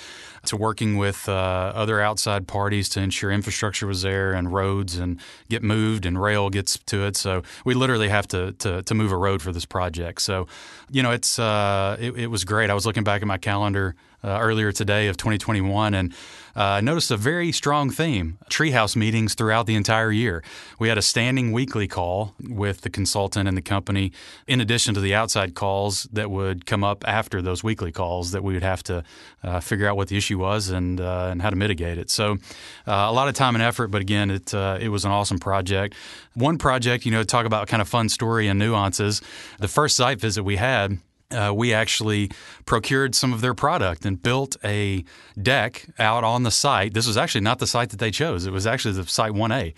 to 0.45 0.56
working 0.56 0.98
with 0.98 1.28
uh, 1.28 1.72
other 1.75 2.01
outside 2.01 2.48
parties 2.48 2.89
to 2.89 3.01
ensure 3.01 3.31
infrastructure 3.31 3.86
was 3.86 4.01
there 4.01 4.34
and 4.34 4.54
roads 4.54 4.98
and 4.98 5.19
get 5.50 5.62
moved 5.62 6.06
and 6.06 6.22
rail 6.22 6.50
gets 6.50 6.78
to 6.78 7.06
it. 7.06 7.16
So 7.16 7.44
we 7.66 7.74
literally 7.74 8.10
have 8.10 8.28
to 8.30 8.54
to, 8.54 8.81
to 8.81 8.95
move 8.95 9.12
a 9.12 9.18
road 9.18 9.42
for 9.42 9.51
this 9.51 9.66
project. 9.66 10.22
So 10.22 10.48
you 10.89 11.04
know 11.04 11.12
it's 11.12 11.38
uh, 11.38 11.98
it, 12.00 12.18
it 12.18 12.28
was 12.28 12.44
great. 12.44 12.69
I 12.69 12.74
was 12.74 12.86
looking 12.86 13.04
back 13.04 13.22
at 13.22 13.28
my 13.28 13.38
calendar 13.38 13.95
uh, 14.24 14.39
earlier 14.42 14.72
today 14.72 15.07
of 15.07 15.18
2021 15.18 15.94
and 15.94 16.13
uh, 16.57 16.81
noticed 16.81 17.11
a 17.11 17.17
very 17.17 17.51
strong 17.51 17.91
theme 17.91 18.39
treehouse 18.49 18.95
meetings 18.95 19.35
throughout 19.35 19.67
the 19.67 19.75
entire 19.75 20.11
year. 20.11 20.43
We 20.79 20.89
had 20.89 20.97
a 20.97 21.03
standing 21.03 21.51
weekly 21.51 21.87
call 21.87 22.33
with 22.49 22.81
the 22.81 22.89
consultant 22.89 23.47
and 23.47 23.55
the 23.55 23.61
company, 23.61 24.11
in 24.47 24.59
addition 24.59 24.95
to 24.95 24.99
the 24.99 25.13
outside 25.13 25.53
calls 25.53 26.03
that 26.11 26.31
would 26.31 26.65
come 26.65 26.83
up 26.83 27.07
after 27.07 27.41
those 27.41 27.63
weekly 27.63 27.91
calls 27.91 28.31
that 28.31 28.43
we 28.43 28.53
would 28.53 28.63
have 28.63 28.81
to 28.83 29.03
uh, 29.43 29.59
figure 29.59 29.87
out 29.87 29.95
what 29.95 30.07
the 30.07 30.17
issue 30.17 30.39
was 30.39 30.69
and, 30.69 30.99
uh, 30.99 31.29
and 31.31 31.43
how 31.43 31.51
to 31.51 31.55
mitigate 31.55 31.99
it. 31.99 32.09
So, 32.09 32.33
uh, 32.87 33.05
a 33.07 33.13
lot 33.13 33.27
of 33.27 33.35
time 33.35 33.53
and 33.55 33.63
effort, 33.63 33.89
but 33.89 34.01
again, 34.01 34.31
it, 34.31 34.53
uh, 34.53 34.79
it 34.81 34.89
was 34.89 35.05
an 35.05 35.11
awesome 35.11 35.37
project. 35.37 35.93
One 36.33 36.57
project, 36.57 37.05
you 37.05 37.11
know, 37.11 37.23
talk 37.23 37.45
about 37.45 37.67
kind 37.67 37.81
of 37.81 37.87
fun 37.87 38.09
story 38.09 38.47
and 38.47 38.57
nuances. 38.57 39.21
The 39.59 39.67
first 39.67 39.95
site 39.95 40.19
visit 40.19 40.43
we 40.43 40.55
had, 40.55 40.97
uh, 41.31 41.51
we 41.53 41.74
actually 41.74 42.31
procured 42.65 43.13
some 43.15 43.34
of 43.34 43.41
their 43.41 43.53
product 43.53 44.05
and 44.05 44.22
built 44.22 44.55
a 44.63 45.03
deck 45.41 45.88
out 46.00 46.24
on 46.24 46.43
the 46.43 46.51
site. 46.51 46.93
This 46.93 47.07
was 47.07 47.17
actually 47.17 47.41
not 47.41 47.60
the 47.60 47.67
site 47.67 47.89
that 47.89 48.00
they 48.00 48.12
chose. 48.12 48.46
It 48.46 48.51
was 48.51 48.65
actually 48.65 48.93
the 48.93 49.05
site 49.05 49.34
1A. 49.34 49.74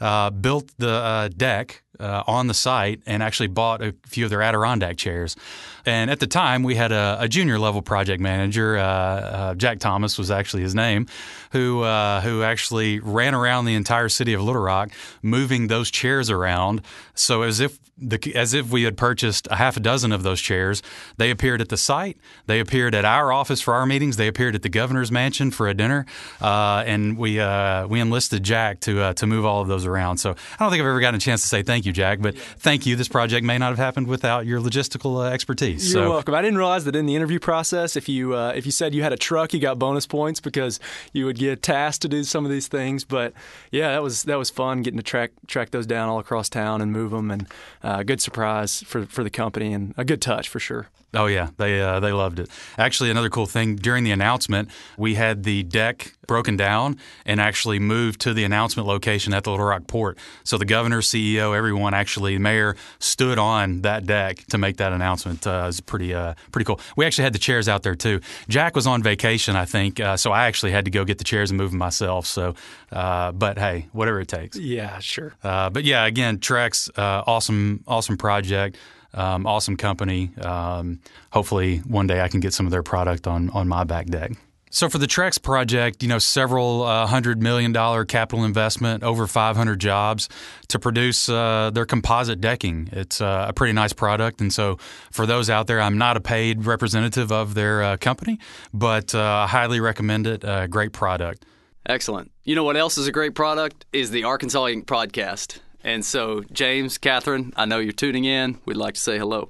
Uh, 0.00 0.30
built 0.30 0.70
the 0.78 0.90
uh, 0.90 1.28
deck 1.28 1.82
uh, 1.98 2.22
on 2.26 2.46
the 2.46 2.54
site 2.54 3.00
and 3.06 3.22
actually 3.22 3.46
bought 3.48 3.82
a 3.82 3.94
few 4.06 4.24
of 4.24 4.30
their 4.30 4.42
Adirondack 4.42 4.96
chairs. 4.96 5.36
And 5.84 6.10
at 6.10 6.20
the 6.20 6.26
time, 6.26 6.62
we 6.62 6.74
had 6.74 6.92
a, 6.92 7.18
a 7.20 7.28
junior 7.28 7.58
level 7.58 7.82
project 7.82 8.20
manager, 8.20 8.78
uh, 8.78 8.82
uh, 8.82 9.54
Jack 9.54 9.78
Thomas 9.78 10.18
was 10.18 10.30
actually 10.30 10.62
his 10.62 10.74
name, 10.74 11.06
who 11.52 11.82
uh, 11.82 12.20
who 12.20 12.42
actually 12.42 13.00
ran 13.00 13.34
around 13.34 13.64
the 13.64 13.74
entire 13.74 14.08
city 14.08 14.32
of 14.32 14.42
Little 14.42 14.62
Rock, 14.62 14.90
moving 15.22 15.68
those 15.68 15.90
chairs 15.90 16.30
around. 16.30 16.82
So 17.14 17.42
as 17.42 17.60
if 17.60 17.78
the, 18.02 18.34
as 18.34 18.54
if 18.54 18.70
we 18.70 18.82
had 18.82 18.96
purchased 18.96 19.46
a 19.50 19.56
half 19.56 19.76
a 19.76 19.80
dozen 19.80 20.12
of 20.12 20.22
those 20.22 20.40
chairs. 20.40 20.82
They 21.16 21.30
appeared 21.30 21.60
at 21.60 21.68
the 21.68 21.76
site. 21.76 22.18
They 22.46 22.60
appeared 22.60 22.94
at 22.94 23.04
our 23.04 23.32
office 23.32 23.60
for 23.60 23.74
our 23.74 23.86
meetings. 23.86 24.16
They 24.16 24.28
appeared 24.28 24.54
at 24.54 24.62
the 24.62 24.68
governor's 24.68 25.12
mansion 25.12 25.50
for 25.50 25.68
a 25.68 25.74
dinner, 25.74 26.06
uh, 26.40 26.82
and 26.86 27.16
we 27.16 27.38
uh, 27.40 27.86
we 27.86 28.00
enlisted 28.00 28.42
Jack 28.42 28.80
to 28.80 29.00
uh, 29.00 29.12
to 29.14 29.26
move 29.26 29.44
all 29.44 29.62
of 29.62 29.68
those 29.68 29.86
around. 29.86 30.18
So 30.18 30.30
I 30.30 30.34
don't 30.58 30.70
think 30.70 30.80
I've 30.80 30.88
ever 30.88 31.00
gotten 31.00 31.16
a 31.16 31.20
chance 31.20 31.42
to 31.42 31.48
say 31.48 31.62
thank 31.62 31.86
you, 31.86 31.92
Jack, 31.92 32.20
but 32.20 32.36
thank 32.36 32.86
you. 32.86 32.96
This 32.96 33.08
project 33.08 33.44
may 33.44 33.58
not 33.58 33.68
have 33.68 33.78
happened 33.78 34.08
without 34.08 34.46
your 34.46 34.60
logistical 34.60 35.24
uh, 35.24 35.32
You're 35.72 35.80
so. 35.80 36.10
welcome. 36.10 36.34
I 36.34 36.42
didn't 36.42 36.58
realize 36.58 36.84
that 36.84 36.96
in 36.96 37.06
the 37.06 37.16
interview 37.16 37.38
process, 37.38 37.96
if 37.96 38.08
you 38.08 38.34
uh, 38.34 38.52
if 38.54 38.66
you 38.66 38.72
said 38.72 38.94
you 38.94 39.02
had 39.02 39.12
a 39.12 39.16
truck, 39.16 39.52
you 39.52 39.60
got 39.60 39.78
bonus 39.78 40.06
points 40.06 40.40
because 40.40 40.80
you 41.12 41.26
would 41.26 41.38
get 41.38 41.62
tasked 41.62 42.02
to 42.02 42.08
do 42.08 42.24
some 42.24 42.44
of 42.44 42.50
these 42.50 42.68
things. 42.68 43.04
But 43.04 43.32
yeah, 43.70 43.92
that 43.92 44.02
was 44.02 44.24
that 44.24 44.38
was 44.38 44.50
fun 44.50 44.82
getting 44.82 44.98
to 44.98 45.02
track 45.02 45.32
track 45.46 45.70
those 45.70 45.86
down 45.86 46.08
all 46.08 46.18
across 46.18 46.48
town 46.48 46.80
and 46.80 46.92
move 46.92 47.10
them, 47.10 47.30
and 47.30 47.46
uh, 47.82 48.02
good 48.02 48.20
surprise 48.20 48.82
for 48.82 49.06
for 49.06 49.24
the 49.24 49.30
company 49.30 49.72
and 49.72 49.94
a 49.96 50.04
good 50.04 50.22
touch 50.22 50.48
for 50.48 50.60
sure. 50.60 50.88
Oh 51.14 51.26
yeah, 51.26 51.48
they 51.58 51.80
uh, 51.80 52.00
they 52.00 52.12
loved 52.12 52.38
it. 52.38 52.48
Actually, 52.78 53.10
another 53.10 53.28
cool 53.28 53.44
thing 53.44 53.76
during 53.76 54.02
the 54.02 54.12
announcement, 54.12 54.70
we 54.96 55.14
had 55.14 55.42
the 55.42 55.62
deck 55.62 56.14
broken 56.26 56.56
down 56.56 56.96
and 57.26 57.38
actually 57.38 57.78
moved 57.78 58.20
to 58.22 58.32
the 58.32 58.44
announcement 58.44 58.88
location 58.88 59.34
at 59.34 59.44
the 59.44 59.50
Little 59.50 59.66
Rock 59.66 59.86
Port. 59.86 60.16
So 60.44 60.56
the 60.56 60.64
governor, 60.64 61.02
CEO, 61.02 61.54
everyone, 61.54 61.92
actually, 61.92 62.34
the 62.36 62.40
mayor 62.40 62.76
stood 62.98 63.38
on 63.38 63.82
that 63.82 64.06
deck 64.06 64.38
to 64.46 64.56
make 64.56 64.78
that 64.78 64.94
announcement. 64.94 65.46
Uh, 65.46 65.50
it 65.64 65.66
was 65.66 65.80
pretty 65.82 66.14
uh, 66.14 66.32
pretty 66.50 66.64
cool. 66.64 66.80
We 66.96 67.04
actually 67.04 67.24
had 67.24 67.34
the 67.34 67.38
chairs 67.38 67.68
out 67.68 67.82
there 67.82 67.94
too. 67.94 68.20
Jack 68.48 68.74
was 68.74 68.86
on 68.86 69.02
vacation, 69.02 69.54
I 69.54 69.66
think, 69.66 70.00
uh, 70.00 70.16
so 70.16 70.32
I 70.32 70.46
actually 70.46 70.72
had 70.72 70.86
to 70.86 70.90
go 70.90 71.04
get 71.04 71.18
the 71.18 71.24
chairs 71.24 71.50
and 71.50 71.58
move 71.58 71.72
them 71.72 71.78
myself. 71.78 72.24
So, 72.24 72.54
uh, 72.90 73.32
but 73.32 73.58
hey, 73.58 73.88
whatever 73.92 74.20
it 74.20 74.28
takes. 74.28 74.56
Yeah, 74.56 74.98
sure. 75.00 75.34
Uh, 75.42 75.68
but 75.68 75.84
yeah, 75.84 76.06
again, 76.06 76.38
Trex, 76.38 76.88
awesome, 76.96 77.84
awesome 77.86 78.16
project. 78.16 78.78
Um, 79.14 79.46
awesome 79.46 79.76
company. 79.76 80.30
Um, 80.40 81.00
hopefully, 81.32 81.78
one 81.78 82.06
day 82.06 82.20
I 82.20 82.28
can 82.28 82.40
get 82.40 82.54
some 82.54 82.66
of 82.66 82.72
their 82.72 82.82
product 82.82 83.26
on 83.26 83.50
on 83.50 83.68
my 83.68 83.84
back 83.84 84.06
deck. 84.06 84.32
So 84.74 84.88
for 84.88 84.96
the 84.96 85.06
Trex 85.06 85.40
project, 85.40 86.02
you 86.02 86.08
know, 86.08 86.18
several 86.18 86.82
uh, 86.82 87.06
hundred 87.06 87.42
million 87.42 87.72
dollar 87.72 88.06
capital 88.06 88.42
investment, 88.42 89.02
over 89.02 89.26
500 89.26 89.78
jobs 89.78 90.30
to 90.68 90.78
produce 90.78 91.28
uh, 91.28 91.70
their 91.74 91.84
composite 91.84 92.40
decking. 92.40 92.88
It's 92.90 93.20
uh, 93.20 93.44
a 93.48 93.52
pretty 93.52 93.74
nice 93.74 93.92
product, 93.92 94.40
and 94.40 94.50
so 94.50 94.78
for 95.10 95.26
those 95.26 95.50
out 95.50 95.66
there, 95.66 95.78
I'm 95.78 95.98
not 95.98 96.16
a 96.16 96.20
paid 96.20 96.64
representative 96.64 97.30
of 97.30 97.52
their 97.52 97.82
uh, 97.82 97.96
company, 97.98 98.38
but 98.72 99.14
uh, 99.14 99.20
I 99.44 99.46
highly 99.46 99.78
recommend 99.78 100.26
it. 100.26 100.42
great 100.70 100.92
product. 100.92 101.44
Excellent. 101.84 102.30
You 102.44 102.54
know 102.54 102.64
what 102.64 102.78
else 102.78 102.96
is 102.96 103.06
a 103.06 103.12
great 103.12 103.34
product 103.34 103.84
is 103.92 104.10
the 104.10 104.24
Arkansas 104.24 104.64
Inc. 104.66 104.84
podcast. 104.86 105.58
And 105.84 106.04
so, 106.04 106.42
James, 106.52 106.98
Catherine, 106.98 107.52
I 107.56 107.64
know 107.64 107.78
you're 107.78 107.92
tuning 107.92 108.24
in. 108.24 108.58
We'd 108.64 108.76
like 108.76 108.94
to 108.94 109.00
say 109.00 109.18
hello. 109.18 109.48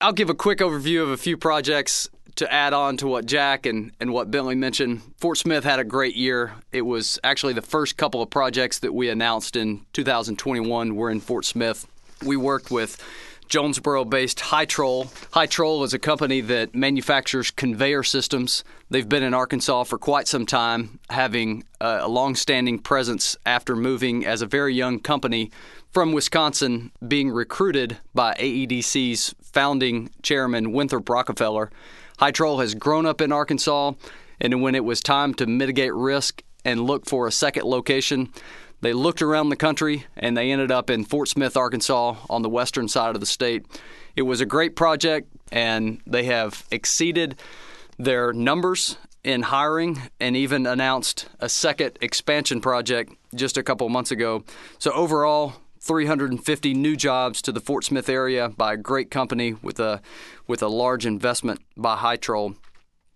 I'll 0.00 0.12
give 0.12 0.30
a 0.30 0.34
quick 0.34 0.58
overview 0.58 1.02
of 1.02 1.10
a 1.10 1.16
few 1.16 1.36
projects 1.36 2.08
to 2.36 2.50
add 2.50 2.72
on 2.72 2.96
to 2.98 3.06
what 3.06 3.26
Jack 3.26 3.66
and, 3.66 3.92
and 4.00 4.12
what 4.12 4.30
Bentley 4.30 4.54
mentioned. 4.54 5.02
Fort 5.18 5.36
Smith 5.36 5.64
had 5.64 5.78
a 5.78 5.84
great 5.84 6.16
year. 6.16 6.54
It 6.72 6.82
was 6.82 7.18
actually 7.22 7.52
the 7.52 7.62
first 7.62 7.96
couple 7.98 8.22
of 8.22 8.30
projects 8.30 8.78
that 8.78 8.94
we 8.94 9.10
announced 9.10 9.56
in 9.56 9.84
2021 9.92 10.94
were 10.94 11.10
in 11.10 11.20
Fort 11.20 11.44
Smith. 11.44 11.86
We 12.24 12.36
worked 12.36 12.70
with 12.70 13.02
Jonesboro 13.50 14.04
based 14.04 14.38
Hytrol. 14.38 15.06
Hytrol 15.32 15.84
is 15.84 15.92
a 15.92 15.98
company 15.98 16.40
that 16.40 16.72
manufactures 16.72 17.50
conveyor 17.50 18.04
systems. 18.04 18.62
They've 18.90 19.08
been 19.08 19.24
in 19.24 19.34
Arkansas 19.34 19.84
for 19.84 19.98
quite 19.98 20.28
some 20.28 20.46
time, 20.46 21.00
having 21.10 21.64
a 21.80 22.08
long 22.08 22.36
standing 22.36 22.78
presence 22.78 23.36
after 23.44 23.74
moving 23.74 24.24
as 24.24 24.40
a 24.40 24.46
very 24.46 24.72
young 24.72 25.00
company 25.00 25.50
from 25.90 26.12
Wisconsin, 26.12 26.92
being 27.06 27.28
recruited 27.28 27.98
by 28.14 28.34
AEDC's 28.34 29.34
founding 29.42 30.10
chairman, 30.22 30.72
Winthrop 30.72 31.08
Rockefeller. 31.08 31.72
High 32.18 32.30
Hytrol 32.30 32.60
has 32.60 32.76
grown 32.76 33.04
up 33.04 33.20
in 33.20 33.32
Arkansas, 33.32 33.94
and 34.40 34.62
when 34.62 34.76
it 34.76 34.84
was 34.84 35.00
time 35.00 35.34
to 35.34 35.46
mitigate 35.46 35.92
risk 35.92 36.44
and 36.64 36.84
look 36.84 37.04
for 37.04 37.26
a 37.26 37.32
second 37.32 37.64
location, 37.64 38.32
they 38.80 38.92
looked 38.92 39.22
around 39.22 39.48
the 39.48 39.56
country 39.56 40.06
and 40.16 40.36
they 40.36 40.50
ended 40.50 40.70
up 40.70 40.90
in 40.90 41.04
Fort 41.04 41.28
Smith, 41.28 41.56
Arkansas, 41.56 42.16
on 42.28 42.42
the 42.42 42.48
western 42.48 42.88
side 42.88 43.14
of 43.14 43.20
the 43.20 43.26
state. 43.26 43.66
It 44.16 44.22
was 44.22 44.40
a 44.40 44.46
great 44.46 44.76
project, 44.76 45.28
and 45.52 46.00
they 46.06 46.24
have 46.24 46.64
exceeded 46.70 47.36
their 47.98 48.32
numbers 48.32 48.96
in 49.22 49.42
hiring 49.42 50.00
and 50.18 50.36
even 50.36 50.66
announced 50.66 51.28
a 51.38 51.48
second 51.48 51.98
expansion 52.00 52.60
project 52.60 53.12
just 53.34 53.56
a 53.56 53.62
couple 53.62 53.88
months 53.88 54.10
ago. 54.10 54.44
So, 54.78 54.92
overall, 54.92 55.54
350 55.80 56.74
new 56.74 56.96
jobs 56.96 57.42
to 57.42 57.52
the 57.52 57.60
Fort 57.60 57.84
Smith 57.84 58.08
area 58.08 58.48
by 58.48 58.74
a 58.74 58.76
great 58.76 59.10
company 59.10 59.54
with 59.54 59.80
a 59.80 60.00
with 60.46 60.62
a 60.62 60.68
large 60.68 61.06
investment 61.06 61.60
by 61.76 61.96
Hytrol. 61.96 62.56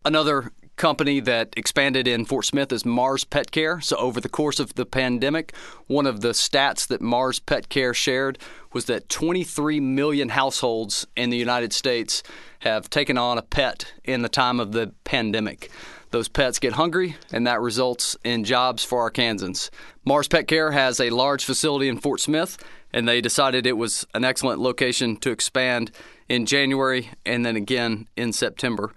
Another 0.05 0.53
company 0.77 1.21
that 1.21 1.55
expanded 1.57 2.09
in 2.09 2.25
Fort 2.25 2.45
Smith 2.45 2.73
is 2.73 2.85
Mars 2.85 3.25
Pet 3.25 3.51
Care. 3.51 3.81
So, 3.81 3.97
over 3.97 4.21
the 4.21 4.29
course 4.29 4.59
of 4.59 4.75
the 4.75 4.87
pandemic, 4.87 5.55
one 5.87 6.07
of 6.07 6.21
the 6.21 6.31
stats 6.31 6.87
that 6.89 7.01
Mars 7.01 7.41
Pet 7.41 7.69
Care 7.69 7.95
shared 7.95 8.39
was 8.73 8.87
that 8.87 9.09
23 9.09 9.81
million 9.81 10.31
households 10.31 11.07
in 11.17 11.31
the 11.31 11.37
United 11.37 11.73
States 11.73 12.23
have 12.61 12.91
taken 12.91 13.17
on 13.17 13.39
a 13.39 13.43
pet 13.43 13.93
in 14.05 14.23
the 14.23 14.29
time 14.29 14.59
of 14.59 14.73
the 14.73 14.93
pandemic. 15.05 15.71
Those 16.11 16.29
pets 16.29 16.59
get 16.59 16.75
hungry, 16.75 17.17
and 17.33 17.47
that 17.47 17.61
results 17.61 18.17
in 18.25 18.45
jobs 18.45 18.85
for 18.85 19.11
Arkansans. 19.11 19.71
Mars 20.05 20.29
Pet 20.29 20.47
Care 20.47 20.71
has 20.71 21.01
a 21.01 21.11
large 21.11 21.45
facility 21.45 21.89
in 21.89 21.99
Fort 21.99 22.21
Smith, 22.21 22.57
and 22.93 23.09
they 23.09 23.21
decided 23.21 23.67
it 23.67 23.77
was 23.77 24.07
an 24.15 24.25
excellent 24.25 24.61
location 24.61 25.17
to 25.17 25.31
expand 25.31 25.91
in 26.29 26.47
January 26.47 27.11
and 27.27 27.45
then 27.45 27.57
again 27.57 28.07
in 28.17 28.33
September 28.33 28.93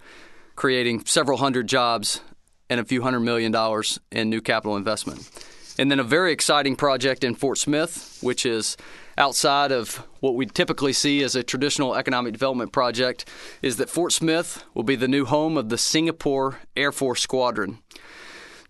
creating 0.58 1.04
several 1.04 1.38
hundred 1.38 1.68
jobs 1.68 2.20
and 2.68 2.80
a 2.80 2.84
few 2.84 3.00
hundred 3.00 3.20
million 3.20 3.52
dollars 3.52 4.00
in 4.10 4.28
new 4.28 4.40
capital 4.40 4.76
investment. 4.76 5.30
And 5.78 5.88
then 5.88 6.00
a 6.00 6.04
very 6.04 6.32
exciting 6.32 6.74
project 6.74 7.22
in 7.22 7.36
Fort 7.36 7.58
Smith, 7.58 8.18
which 8.22 8.44
is 8.44 8.76
outside 9.16 9.70
of 9.70 10.04
what 10.18 10.34
we 10.34 10.46
typically 10.46 10.92
see 10.92 11.22
as 11.22 11.36
a 11.36 11.44
traditional 11.44 11.94
economic 11.94 12.32
development 12.32 12.72
project, 12.72 13.28
is 13.62 13.76
that 13.76 13.88
Fort 13.88 14.12
Smith 14.12 14.64
will 14.74 14.82
be 14.82 14.96
the 14.96 15.06
new 15.06 15.26
home 15.26 15.56
of 15.56 15.68
the 15.68 15.78
Singapore 15.78 16.58
Air 16.76 16.90
Force 16.90 17.22
Squadron. 17.22 17.78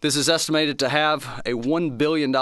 This 0.02 0.14
is 0.14 0.28
estimated 0.28 0.78
to 0.80 0.90
have 0.90 1.40
a 1.46 1.52
$1 1.52 1.96
billion 1.96 2.36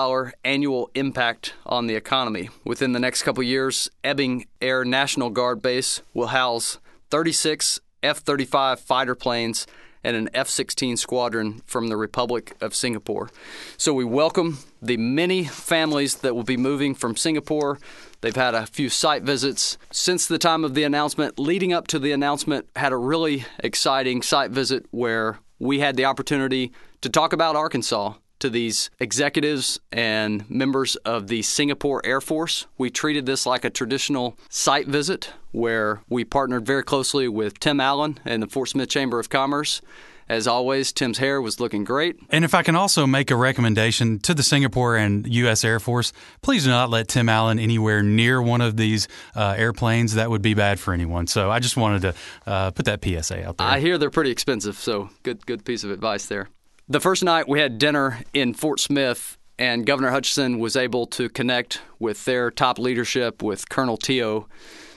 annual 0.44 0.90
impact 0.96 1.54
on 1.64 1.86
the 1.86 1.94
economy. 1.94 2.50
Within 2.64 2.94
the 2.94 2.98
next 2.98 3.22
couple 3.22 3.44
years, 3.44 3.88
Ebbing 4.02 4.48
Air 4.60 4.84
National 4.84 5.30
Guard 5.30 5.62
Base 5.62 6.02
will 6.12 6.26
house 6.26 6.78
36 7.10 7.78
F 8.06 8.18
35 8.18 8.80
fighter 8.80 9.14
planes 9.14 9.66
and 10.04 10.16
an 10.16 10.30
F 10.32 10.48
16 10.48 10.96
squadron 10.96 11.60
from 11.66 11.88
the 11.88 11.96
Republic 11.96 12.54
of 12.60 12.76
Singapore. 12.76 13.28
So 13.76 13.92
we 13.92 14.04
welcome 14.04 14.58
the 14.80 14.96
many 14.96 15.44
families 15.44 16.18
that 16.18 16.36
will 16.36 16.44
be 16.44 16.56
moving 16.56 16.94
from 16.94 17.16
Singapore. 17.16 17.80
They've 18.20 18.36
had 18.36 18.54
a 18.54 18.66
few 18.66 18.88
site 18.88 19.24
visits 19.24 19.76
since 19.90 20.26
the 20.26 20.38
time 20.38 20.64
of 20.64 20.74
the 20.74 20.84
announcement. 20.84 21.40
Leading 21.40 21.72
up 21.72 21.88
to 21.88 21.98
the 21.98 22.12
announcement, 22.12 22.68
had 22.76 22.92
a 22.92 22.96
really 22.96 23.44
exciting 23.58 24.22
site 24.22 24.52
visit 24.52 24.86
where 24.92 25.40
we 25.58 25.80
had 25.80 25.96
the 25.96 26.04
opportunity 26.04 26.72
to 27.00 27.08
talk 27.08 27.32
about 27.32 27.56
Arkansas 27.56 28.14
to 28.38 28.50
these 28.50 28.90
executives 28.98 29.80
and 29.92 30.48
members 30.50 30.96
of 30.96 31.28
the 31.28 31.42
Singapore 31.42 32.00
Air 32.04 32.20
Force. 32.20 32.66
We 32.78 32.90
treated 32.90 33.26
this 33.26 33.46
like 33.46 33.64
a 33.64 33.70
traditional 33.70 34.36
site 34.48 34.86
visit 34.86 35.32
where 35.52 36.02
we 36.08 36.24
partnered 36.24 36.66
very 36.66 36.82
closely 36.82 37.28
with 37.28 37.58
Tim 37.60 37.80
Allen 37.80 38.18
and 38.24 38.42
the 38.42 38.46
Fort 38.46 38.68
Smith 38.68 38.88
Chamber 38.88 39.18
of 39.18 39.30
Commerce. 39.30 39.80
As 40.28 40.48
always, 40.48 40.92
Tim's 40.92 41.18
hair 41.18 41.40
was 41.40 41.60
looking 41.60 41.84
great. 41.84 42.16
And 42.30 42.44
if 42.44 42.52
I 42.52 42.64
can 42.64 42.74
also 42.74 43.06
make 43.06 43.30
a 43.30 43.36
recommendation 43.36 44.18
to 44.20 44.34
the 44.34 44.42
Singapore 44.42 44.96
and 44.96 45.24
U.S. 45.32 45.64
Air 45.64 45.78
Force, 45.78 46.12
please 46.42 46.64
do 46.64 46.70
not 46.70 46.90
let 46.90 47.06
Tim 47.06 47.28
Allen 47.28 47.60
anywhere 47.60 48.02
near 48.02 48.42
one 48.42 48.60
of 48.60 48.76
these 48.76 49.06
uh, 49.36 49.54
airplanes. 49.56 50.14
That 50.14 50.28
would 50.28 50.42
be 50.42 50.54
bad 50.54 50.80
for 50.80 50.92
anyone. 50.92 51.28
So 51.28 51.48
I 51.48 51.60
just 51.60 51.76
wanted 51.76 52.02
to 52.02 52.14
uh, 52.44 52.70
put 52.72 52.86
that 52.86 53.04
PSA 53.04 53.46
out 53.46 53.58
there. 53.58 53.68
I 53.68 53.78
hear 53.78 53.98
they're 53.98 54.10
pretty 54.10 54.32
expensive, 54.32 54.76
so 54.76 55.10
good, 55.22 55.46
good 55.46 55.64
piece 55.64 55.84
of 55.84 55.92
advice 55.92 56.26
there. 56.26 56.48
The 56.88 57.00
first 57.00 57.24
night 57.24 57.48
we 57.48 57.58
had 57.58 57.78
dinner 57.78 58.20
in 58.32 58.54
Fort 58.54 58.78
Smith, 58.78 59.38
and 59.58 59.84
Governor 59.84 60.10
Hutchinson 60.10 60.60
was 60.60 60.76
able 60.76 61.08
to 61.08 61.28
connect 61.28 61.82
with 61.98 62.24
their 62.24 62.48
top 62.48 62.78
leadership, 62.78 63.42
with 63.42 63.68
Colonel 63.68 63.96
Teo. 63.96 64.48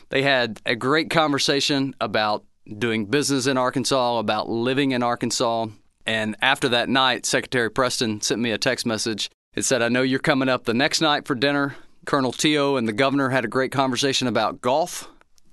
They 0.09 0.21
had 0.21 0.61
a 0.67 0.75
great 0.75 1.09
conversation 1.09 1.95
about 1.99 2.45
doing 2.77 3.07
business 3.07 3.47
in 3.47 3.57
Arkansas, 3.57 4.19
about 4.19 4.47
living 4.47 4.91
in 4.91 5.01
Arkansas. 5.01 5.65
And 6.05 6.35
after 6.43 6.69
that 6.69 6.89
night, 6.89 7.25
Secretary 7.25 7.71
Preston 7.71 8.21
sent 8.21 8.39
me 8.39 8.51
a 8.51 8.59
text 8.59 8.85
message. 8.85 9.31
It 9.55 9.63
said, 9.63 9.81
I 9.81 9.89
know 9.89 10.03
you're 10.03 10.19
coming 10.19 10.47
up 10.47 10.65
the 10.65 10.75
next 10.75 11.01
night 11.01 11.25
for 11.25 11.33
dinner. 11.33 11.75
Colonel 12.05 12.33
Teo 12.33 12.75
and 12.75 12.87
the 12.87 12.93
governor 12.93 13.29
had 13.29 13.45
a 13.45 13.49
great 13.49 13.71
conversation 13.71 14.27
about 14.27 14.61
golf. 14.61 15.09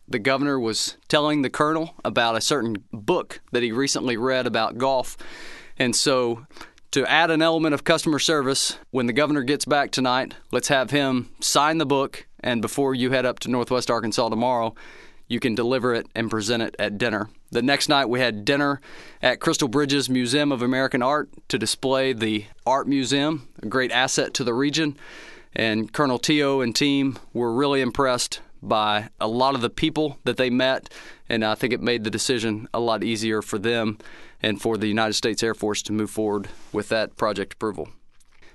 The 0.07 0.19
governor 0.19 0.61
was 0.61 0.99
telling 1.09 1.41
the 1.41 1.51
colonel 1.51 1.95
about 2.05 2.37
a 2.37 2.43
certain 2.43 2.85
book 2.93 3.41
that 3.53 3.63
he 3.63 3.73
recently 3.73 4.19
read 4.19 4.47
about 4.47 4.77
golf 4.77 5.17
and 5.79 5.95
so, 5.95 6.47
to 6.93 7.05
add 7.11 7.31
an 7.31 7.43
element 7.43 7.75
of 7.75 7.85
customer 7.85 8.19
service, 8.19 8.79
when 8.91 9.07
the 9.07 9.13
governor 9.13 9.43
gets 9.43 9.65
back 9.65 9.91
tonight, 9.91 10.35
let's 10.51 10.69
have 10.69 10.91
him 10.91 11.31
sign 11.41 11.79
the 11.79 11.87
book. 11.87 12.27
And 12.41 12.63
before 12.63 12.95
you 12.95 13.11
head 13.11 13.27
up 13.27 13.39
to 13.41 13.51
Northwest 13.51 13.91
Arkansas 13.91 14.29
tomorrow, 14.29 14.75
you 15.29 15.41
can 15.41 15.55
deliver 15.55 15.95
it 15.95 16.07
and 16.15 16.31
present 16.31 16.63
it 16.63 16.77
at 16.79 16.99
dinner. 16.99 17.29
The 17.51 17.63
next 17.63 17.89
night, 17.89 18.09
we 18.09 18.21
had 18.21 18.45
dinner 18.45 18.81
at 19.21 19.41
Crystal 19.41 19.69
Bridges 19.69 20.09
Museum 20.09 20.53
of 20.53 20.63
American 20.63 21.03
Art 21.03 21.29
to 21.49 21.59
display 21.59 22.13
the 22.13 22.47
art 22.65 22.87
museum, 22.87 23.49
a 23.63 23.67
great 23.67 23.93
asset 23.93 24.35
to 24.35 24.45
the 24.45 24.55
region. 24.55 24.97
And 25.55 25.93
Colonel 25.93 26.19
Teo 26.19 26.61
and 26.61 26.75
team 26.75 27.19
were 27.33 27.53
really 27.53 27.81
impressed 27.81 28.41
by 28.63 29.09
a 29.21 29.29
lot 29.29 29.55
of 29.55 29.61
the 29.61 29.71
people 29.71 30.19
that 30.25 30.37
they 30.37 30.51
met, 30.51 30.93
and 31.29 31.45
I 31.45 31.55
think 31.55 31.73
it 31.73 31.81
made 31.81 32.05
the 32.05 32.11
decision 32.11 32.69
a 32.73 32.81
lot 32.81 33.05
easier 33.05 33.43
for 33.43 33.59
them 33.59 33.99
and 34.43 34.61
for 34.61 34.77
the 34.77 34.87
United 34.87 35.15
States 35.15 35.43
Air 35.43 35.55
Force 35.55 35.83
to 35.83 35.93
move 35.93 36.11
forward 36.11 36.49
with 36.73 36.89
that 36.89 37.17
project 37.17 37.55
approval. 37.55 37.89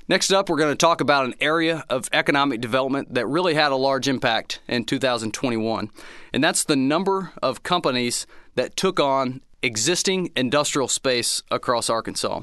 Next 0.07 0.31
up, 0.31 0.49
we're 0.49 0.57
going 0.57 0.73
to 0.73 0.75
talk 0.75 0.99
about 0.99 1.25
an 1.25 1.35
area 1.39 1.85
of 1.89 2.09
economic 2.11 2.59
development 2.59 3.13
that 3.13 3.27
really 3.27 3.53
had 3.53 3.71
a 3.71 3.75
large 3.75 4.07
impact 4.07 4.59
in 4.67 4.83
2021, 4.83 5.89
and 6.33 6.43
that's 6.43 6.63
the 6.63 6.75
number 6.75 7.31
of 7.41 7.63
companies 7.63 8.27
that 8.55 8.75
took 8.75 8.99
on 8.99 9.41
existing 9.63 10.31
industrial 10.35 10.87
space 10.87 11.43
across 11.51 11.89
Arkansas. 11.89 12.41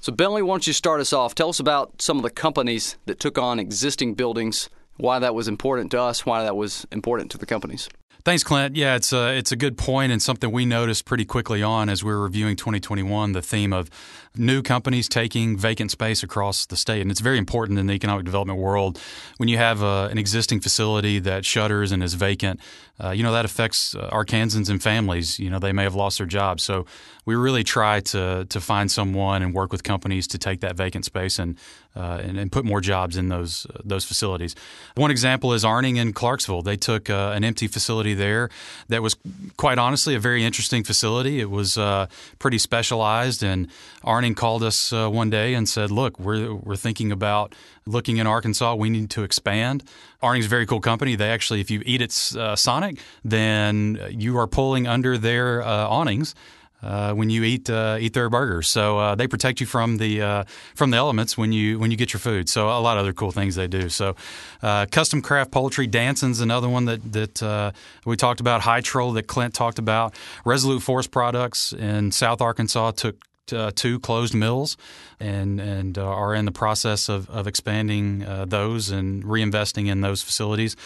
So, 0.00 0.12
Bentley, 0.12 0.42
why 0.42 0.54
don't 0.54 0.66
you 0.66 0.72
start 0.72 1.00
us 1.00 1.12
off? 1.12 1.34
Tell 1.34 1.48
us 1.48 1.60
about 1.60 2.02
some 2.02 2.18
of 2.18 2.22
the 2.22 2.30
companies 2.30 2.96
that 3.06 3.20
took 3.20 3.38
on 3.38 3.58
existing 3.58 4.14
buildings, 4.14 4.68
why 4.96 5.18
that 5.18 5.34
was 5.34 5.48
important 5.48 5.90
to 5.92 6.00
us, 6.00 6.26
why 6.26 6.42
that 6.42 6.56
was 6.56 6.86
important 6.92 7.30
to 7.30 7.38
the 7.38 7.46
companies. 7.46 7.88
Thanks, 8.24 8.44
Clint. 8.44 8.76
Yeah, 8.76 8.94
it's 8.94 9.12
a 9.12 9.36
it's 9.36 9.50
a 9.50 9.56
good 9.56 9.76
point 9.76 10.12
and 10.12 10.22
something 10.22 10.52
we 10.52 10.64
noticed 10.64 11.04
pretty 11.06 11.24
quickly 11.24 11.60
on 11.60 11.88
as 11.88 12.04
we 12.04 12.12
were 12.12 12.22
reviewing 12.22 12.54
2021. 12.54 13.32
The 13.32 13.42
theme 13.42 13.72
of 13.72 13.90
new 14.36 14.62
companies 14.62 15.08
taking 15.08 15.56
vacant 15.56 15.90
space 15.90 16.22
across 16.22 16.66
the 16.66 16.76
state, 16.76 17.00
and 17.02 17.10
it's 17.10 17.20
very 17.20 17.38
important 17.38 17.78
in 17.78 17.86
the 17.86 17.92
economic 17.92 18.24
development 18.24 18.58
world. 18.58 18.98
When 19.36 19.48
you 19.48 19.58
have 19.58 19.82
a, 19.82 20.08
an 20.10 20.18
existing 20.18 20.60
facility 20.60 21.18
that 21.20 21.44
shutters 21.44 21.92
and 21.92 22.02
is 22.02 22.14
vacant, 22.14 22.60
uh, 23.02 23.10
you 23.10 23.22
know 23.22 23.32
that 23.32 23.44
affects 23.44 23.94
uh, 23.94 24.08
Arkansans 24.12 24.70
and 24.70 24.82
families. 24.82 25.38
You 25.38 25.50
know 25.50 25.58
they 25.58 25.72
may 25.72 25.82
have 25.82 25.94
lost 25.94 26.18
their 26.18 26.26
jobs, 26.26 26.62
so 26.62 26.86
we 27.24 27.34
really 27.34 27.64
try 27.64 28.00
to 28.00 28.46
to 28.48 28.60
find 28.60 28.90
someone 28.90 29.42
and 29.42 29.54
work 29.54 29.72
with 29.72 29.82
companies 29.82 30.26
to 30.28 30.38
take 30.38 30.60
that 30.60 30.76
vacant 30.76 31.04
space 31.04 31.38
and 31.38 31.58
uh, 31.94 32.20
and, 32.22 32.38
and, 32.38 32.50
put 32.50 32.64
more 32.64 32.80
jobs 32.80 33.18
in 33.18 33.28
those 33.28 33.66
uh, 33.66 33.80
those 33.84 34.04
facilities. 34.04 34.54
One 34.94 35.10
example 35.10 35.52
is 35.52 35.62
Arning 35.62 35.96
in 35.96 36.14
Clarksville. 36.14 36.62
They 36.62 36.76
took 36.76 37.10
uh, 37.10 37.32
an 37.34 37.44
empty 37.44 37.66
facility 37.66 38.14
there 38.14 38.48
that 38.88 39.02
was 39.02 39.14
quite 39.58 39.78
honestly 39.78 40.14
a 40.14 40.18
very 40.18 40.42
interesting 40.42 40.84
facility. 40.84 41.38
It 41.38 41.50
was 41.50 41.76
uh, 41.76 42.06
pretty 42.38 42.58
specialized, 42.58 43.42
and 43.42 43.68
Arning 44.04 44.21
called 44.34 44.62
us 44.62 44.92
uh, 44.92 45.08
one 45.08 45.30
day 45.30 45.54
and 45.54 45.68
said, 45.68 45.90
"Look, 45.90 46.18
we're 46.18 46.54
we're 46.54 46.76
thinking 46.76 47.12
about 47.12 47.54
looking 47.86 48.16
in 48.18 48.26
Arkansas. 48.26 48.74
We 48.74 48.90
need 48.90 49.10
to 49.10 49.22
expand." 49.22 49.84
Arning's 50.20 50.46
a 50.46 50.48
very 50.48 50.66
cool 50.66 50.80
company. 50.80 51.16
They 51.16 51.30
actually, 51.30 51.60
if 51.60 51.70
you 51.70 51.82
eat 51.84 52.00
at 52.00 52.36
uh, 52.36 52.56
Sonic, 52.56 52.98
then 53.24 53.98
you 54.10 54.38
are 54.38 54.46
pulling 54.46 54.86
under 54.86 55.18
their 55.18 55.62
awnings 55.62 56.34
uh, 56.82 57.12
when 57.14 57.30
you 57.30 57.44
eat 57.44 57.70
uh, 57.70 57.96
eat 58.00 58.12
their 58.12 58.28
burgers. 58.28 58.68
So 58.68 58.98
uh, 58.98 59.14
they 59.14 59.26
protect 59.26 59.60
you 59.60 59.66
from 59.66 59.98
the 59.98 60.22
uh, 60.22 60.44
from 60.74 60.90
the 60.90 60.96
elements 60.96 61.38
when 61.38 61.52
you 61.52 61.78
when 61.78 61.90
you 61.90 61.96
get 61.96 62.12
your 62.12 62.20
food. 62.20 62.48
So 62.48 62.68
a 62.68 62.80
lot 62.80 62.96
of 62.96 63.02
other 63.02 63.12
cool 63.12 63.30
things 63.30 63.54
they 63.54 63.68
do. 63.68 63.88
So 63.88 64.16
uh, 64.62 64.86
custom 64.90 65.22
craft 65.22 65.50
poultry, 65.50 65.86
Danson's 65.86 66.40
another 66.40 66.68
one 66.68 66.86
that 66.86 67.12
that 67.12 67.42
uh, 67.42 67.72
we 68.04 68.16
talked 68.16 68.40
about. 68.40 68.62
Hytrol 68.62 69.14
that 69.14 69.26
Clint 69.26 69.54
talked 69.54 69.78
about. 69.78 70.14
Resolute 70.44 70.82
Forest 70.82 71.10
Products 71.10 71.72
in 71.72 72.10
South 72.12 72.40
Arkansas 72.40 72.92
took 72.92 73.16
uh, 73.52 73.70
two 73.74 73.98
closed 74.00 74.34
mills 74.34 74.76
and 75.20 75.60
and 75.60 75.98
uh, 75.98 76.04
are 76.04 76.34
in 76.34 76.44
the 76.44 76.52
process 76.52 77.08
of, 77.08 77.28
of 77.30 77.46
expanding 77.46 78.24
uh, 78.24 78.44
those 78.44 78.90
and 78.90 79.24
reinvesting 79.24 79.88
in 79.88 80.00
those 80.00 80.22
facilities. 80.22 80.76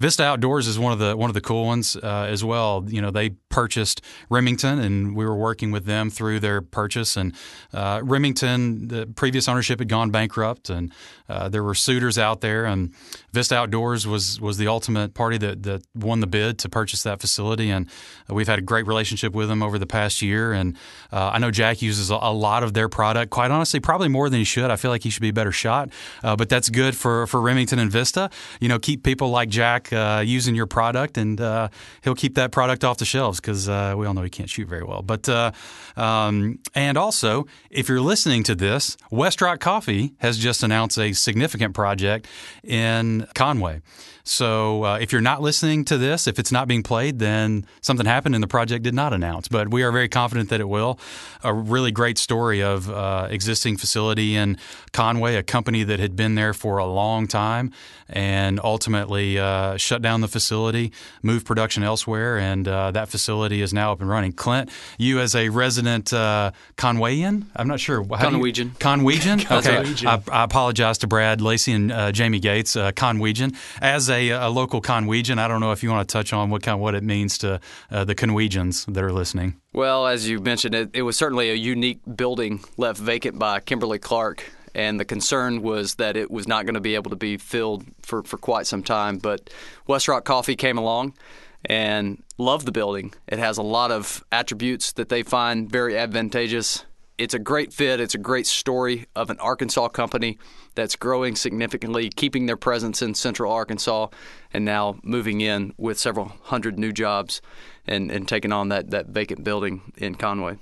Vista 0.00 0.24
Outdoors 0.24 0.66
is 0.66 0.78
one 0.78 0.92
of 0.92 0.98
the 0.98 1.16
one 1.16 1.30
of 1.30 1.34
the 1.34 1.40
cool 1.40 1.64
ones 1.64 1.96
uh, 1.96 2.26
as 2.28 2.44
well. 2.44 2.84
You 2.86 3.02
know, 3.02 3.10
they 3.10 3.30
purchased 3.48 4.00
Remington, 4.30 4.78
and 4.78 5.16
we 5.16 5.24
were 5.24 5.34
working 5.34 5.72
with 5.72 5.84
them 5.84 6.10
through 6.10 6.38
their 6.40 6.60
purchase. 6.60 7.16
And 7.16 7.34
uh, 7.72 8.00
Remington, 8.04 8.88
the 8.88 9.06
previous 9.06 9.48
ownership 9.48 9.80
had 9.80 9.88
gone 9.88 10.10
bankrupt, 10.10 10.70
and 10.70 10.92
uh, 11.28 11.48
there 11.48 11.64
were 11.64 11.74
suitors 11.74 12.18
out 12.18 12.40
there. 12.40 12.64
And 12.64 12.94
Vista 13.32 13.56
Outdoors 13.56 14.06
was 14.06 14.40
was 14.40 14.58
the 14.58 14.68
ultimate 14.68 15.14
party 15.14 15.38
that 15.38 15.64
that 15.64 15.82
won 15.94 16.20
the 16.20 16.26
bid 16.26 16.58
to 16.60 16.68
purchase 16.68 17.02
that 17.02 17.20
facility. 17.20 17.70
And 17.70 17.88
we've 18.28 18.48
had 18.48 18.60
a 18.60 18.62
great 18.62 18.86
relationship 18.86 19.32
with 19.32 19.48
them 19.48 19.62
over 19.62 19.78
the 19.78 19.86
past 19.86 20.22
year. 20.22 20.52
And 20.52 20.76
uh, 21.10 21.30
I 21.32 21.38
know 21.38 21.50
Jack 21.50 21.82
uses 21.82 22.10
a, 22.10 22.18
a, 22.20 22.32
lot 22.32 22.62
of 22.62 22.74
their 22.74 22.88
product. 22.88 23.30
Quite 23.30 23.50
honestly, 23.50 23.80
probably 23.80 24.08
more 24.08 24.30
than 24.30 24.38
he 24.38 24.44
should. 24.44 24.70
I 24.70 24.76
feel 24.76 24.92
like 24.92 25.02
he 25.02 25.10
should 25.10 25.22
be 25.22 25.30
a 25.30 25.32
better 25.32 25.52
shot. 25.52 25.90
Uh, 26.22 26.36
but 26.36 26.48
that's 26.48 26.70
good 26.70 26.96
for 26.96 27.26
for 27.26 27.40
Remington 27.40 27.80
and 27.80 27.90
Vista. 27.90 28.30
You 28.60 28.68
know, 28.68 28.78
keep 28.78 29.02
people 29.02 29.30
like 29.30 29.48
Jack 29.48 29.87
uh, 29.92 30.22
using 30.24 30.54
your 30.54 30.66
product, 30.66 31.18
and 31.18 31.40
uh, 31.40 31.68
he'll 32.02 32.14
keep 32.14 32.34
that 32.34 32.52
product 32.52 32.84
off 32.84 32.98
the 32.98 33.04
shelves 33.04 33.40
because 33.40 33.68
uh, 33.68 33.94
we 33.96 34.06
all 34.06 34.14
know 34.14 34.22
he 34.22 34.30
can't 34.30 34.50
shoot 34.50 34.68
very 34.68 34.84
well. 34.84 35.02
But 35.02 35.28
uh, 35.28 35.52
um, 35.96 36.58
and 36.74 36.96
also, 36.96 37.46
if 37.70 37.88
you're 37.88 38.00
listening 38.00 38.42
to 38.44 38.54
this, 38.54 38.96
West 39.10 39.40
Rock 39.40 39.60
Coffee 39.60 40.14
has 40.18 40.38
just 40.38 40.62
announced 40.62 40.98
a 40.98 41.12
significant 41.12 41.74
project 41.74 42.26
in 42.62 43.26
Conway. 43.34 43.80
So 44.28 44.84
uh, 44.84 44.98
if 45.00 45.10
you're 45.10 45.22
not 45.22 45.40
listening 45.40 45.86
to 45.86 45.96
this, 45.96 46.26
if 46.26 46.38
it's 46.38 46.52
not 46.52 46.68
being 46.68 46.82
played, 46.82 47.18
then 47.18 47.64
something 47.80 48.04
happened 48.04 48.34
and 48.34 48.44
the 48.44 48.48
project 48.48 48.84
did 48.84 48.92
not 48.92 49.14
announce. 49.14 49.48
But 49.48 49.70
we 49.70 49.82
are 49.82 49.90
very 49.90 50.08
confident 50.08 50.50
that 50.50 50.60
it 50.60 50.68
will. 50.68 51.00
A 51.42 51.54
really 51.54 51.90
great 51.90 52.18
story 52.18 52.62
of 52.62 52.90
uh, 52.90 53.28
existing 53.30 53.78
facility 53.78 54.36
in 54.36 54.58
Conway, 54.92 55.36
a 55.36 55.42
company 55.42 55.82
that 55.82 55.98
had 55.98 56.14
been 56.14 56.34
there 56.34 56.52
for 56.52 56.76
a 56.76 56.84
long 56.84 57.26
time 57.26 57.72
and 58.08 58.60
ultimately 58.62 59.38
uh, 59.38 59.76
shut 59.76 60.02
down 60.02 60.20
the 60.20 60.28
facility, 60.28 60.92
moved 61.22 61.46
production 61.46 61.82
elsewhere, 61.82 62.38
and 62.38 62.66
uh, 62.66 62.90
that 62.90 63.08
facility 63.08 63.60
is 63.60 63.72
now 63.72 63.92
up 63.92 64.00
and 64.00 64.08
running. 64.08 64.32
Clint, 64.32 64.70
you 64.98 65.20
as 65.20 65.34
a 65.34 65.48
resident 65.50 66.12
uh, 66.12 66.52
Conwayan, 66.76 67.44
I'm 67.56 67.68
not 67.68 67.80
sure. 67.80 68.02
How 68.16 68.30
Conwegian. 68.30 68.70
Conwegian? 68.78 69.50
okay. 69.58 70.06
I, 70.06 70.22
I, 70.32 70.44
apologize 70.44 70.98
to 70.98 71.06
Brad 71.06 71.40
Lacey 71.40 71.72
and 71.72 71.92
uh, 71.92 72.12
Jamie 72.12 72.40
Gates, 72.40 72.76
uh, 72.76 72.92
Conwegian. 72.92 73.54
As 73.80 74.08
a, 74.08 74.17
a, 74.18 74.48
local 74.48 74.80
Conwegian, 74.82 75.38
I 75.38 75.48
don't 75.48 75.60
know 75.60 75.72
if 75.72 75.82
you 75.82 75.90
want 75.90 76.08
to 76.08 76.12
touch 76.12 76.32
on 76.32 76.50
what 76.50 76.62
kind 76.62 76.74
of 76.74 76.80
what 76.80 76.94
it 76.94 77.02
means 77.02 77.38
to 77.38 77.60
uh, 77.90 78.04
the 78.04 78.14
Conwegians 78.14 78.92
that 78.92 79.02
are 79.02 79.12
listening. 79.12 79.60
Well, 79.72 80.06
as 80.06 80.28
you 80.28 80.40
mentioned, 80.40 80.74
it, 80.74 80.90
it 80.92 81.02
was 81.02 81.16
certainly 81.16 81.50
a 81.50 81.54
unique 81.54 82.00
building 82.16 82.64
left 82.76 82.98
vacant 82.98 83.38
by 83.38 83.60
Kimberly 83.60 83.98
Clark 83.98 84.44
and 84.74 85.00
the 85.00 85.04
concern 85.04 85.62
was 85.62 85.96
that 85.96 86.16
it 86.16 86.30
was 86.30 86.46
not 86.46 86.64
going 86.64 86.74
to 86.74 86.80
be 86.80 86.94
able 86.94 87.10
to 87.10 87.16
be 87.16 87.36
filled 87.36 87.84
for, 88.02 88.22
for 88.22 88.38
quite 88.38 88.66
some 88.66 88.82
time. 88.82 89.18
But 89.18 89.50
West 89.86 90.06
Rock 90.06 90.24
Coffee 90.24 90.56
came 90.56 90.78
along 90.78 91.14
and 91.64 92.22
loved 92.38 92.66
the 92.66 92.72
building. 92.72 93.12
It 93.26 93.38
has 93.38 93.58
a 93.58 93.62
lot 93.62 93.90
of 93.90 94.22
attributes 94.30 94.92
that 94.92 95.08
they 95.08 95.22
find 95.22 95.70
very 95.70 95.98
advantageous. 95.98 96.84
It's 97.18 97.34
a 97.34 97.40
great 97.40 97.72
fit. 97.72 97.98
It's 97.98 98.14
a 98.14 98.18
great 98.18 98.46
story 98.46 99.06
of 99.16 99.28
an 99.28 99.40
Arkansas 99.40 99.88
company 99.88 100.38
that's 100.76 100.94
growing 100.94 101.34
significantly, 101.34 102.10
keeping 102.10 102.46
their 102.46 102.56
presence 102.56 103.02
in 103.02 103.14
central 103.14 103.52
Arkansas, 103.52 104.06
and 104.52 104.64
now 104.64 105.00
moving 105.02 105.40
in 105.40 105.74
with 105.76 105.98
several 105.98 106.32
hundred 106.44 106.78
new 106.78 106.92
jobs 106.92 107.42
and, 107.88 108.12
and 108.12 108.28
taking 108.28 108.52
on 108.52 108.68
that, 108.68 108.90
that 108.90 109.08
vacant 109.08 109.42
building 109.42 109.92
in 109.96 110.14
Conway. 110.14 110.58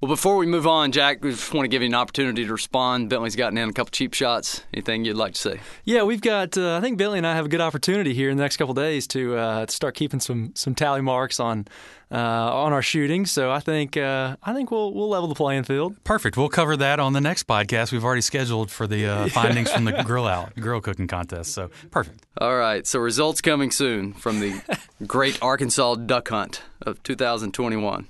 Well, 0.00 0.08
before 0.08 0.36
we 0.36 0.46
move 0.46 0.64
on, 0.64 0.92
Jack, 0.92 1.24
we 1.24 1.32
just 1.32 1.52
want 1.52 1.64
to 1.64 1.68
give 1.68 1.82
you 1.82 1.88
an 1.88 1.94
opportunity 1.96 2.46
to 2.46 2.52
respond. 2.52 3.10
Bentley's 3.10 3.34
gotten 3.34 3.58
in 3.58 3.68
a 3.68 3.72
couple 3.72 3.90
cheap 3.90 4.14
shots. 4.14 4.62
Anything 4.72 5.04
you'd 5.04 5.16
like 5.16 5.34
to 5.34 5.40
say? 5.40 5.60
Yeah, 5.84 6.04
we've 6.04 6.20
got. 6.20 6.56
Uh, 6.56 6.76
I 6.76 6.80
think 6.80 6.98
Bentley 6.98 7.18
and 7.18 7.26
I 7.26 7.34
have 7.34 7.46
a 7.46 7.48
good 7.48 7.60
opportunity 7.60 8.14
here 8.14 8.30
in 8.30 8.36
the 8.36 8.44
next 8.44 8.58
couple 8.58 8.74
days 8.74 9.08
to 9.08 9.36
uh, 9.36 9.66
start 9.66 9.96
keeping 9.96 10.20
some 10.20 10.52
some 10.54 10.76
tally 10.76 11.00
marks 11.00 11.40
on 11.40 11.66
uh, 12.12 12.14
on 12.14 12.72
our 12.72 12.80
shooting. 12.80 13.26
So 13.26 13.50
I 13.50 13.58
think 13.58 13.96
uh, 13.96 14.36
I 14.40 14.54
think 14.54 14.70
we'll 14.70 14.94
we'll 14.94 15.08
level 15.08 15.26
the 15.26 15.34
playing 15.34 15.64
field. 15.64 15.96
Perfect. 16.04 16.36
We'll 16.36 16.48
cover 16.48 16.76
that 16.76 17.00
on 17.00 17.12
the 17.12 17.20
next 17.20 17.48
podcast. 17.48 17.90
We've 17.90 18.04
already 18.04 18.20
scheduled 18.20 18.70
for 18.70 18.86
the 18.86 19.04
uh, 19.04 19.28
findings 19.30 19.72
from 19.72 19.82
the 19.82 20.04
grill 20.04 20.28
out 20.28 20.54
grill 20.54 20.80
cooking 20.80 21.08
contest. 21.08 21.50
So 21.54 21.70
perfect. 21.90 22.24
All 22.40 22.56
right. 22.56 22.86
So 22.86 23.00
results 23.00 23.40
coming 23.40 23.72
soon 23.72 24.12
from 24.12 24.38
the 24.38 24.62
Great 25.08 25.42
Arkansas 25.42 25.96
Duck 25.96 26.28
Hunt 26.28 26.62
of 26.82 27.02
2021. 27.02 28.06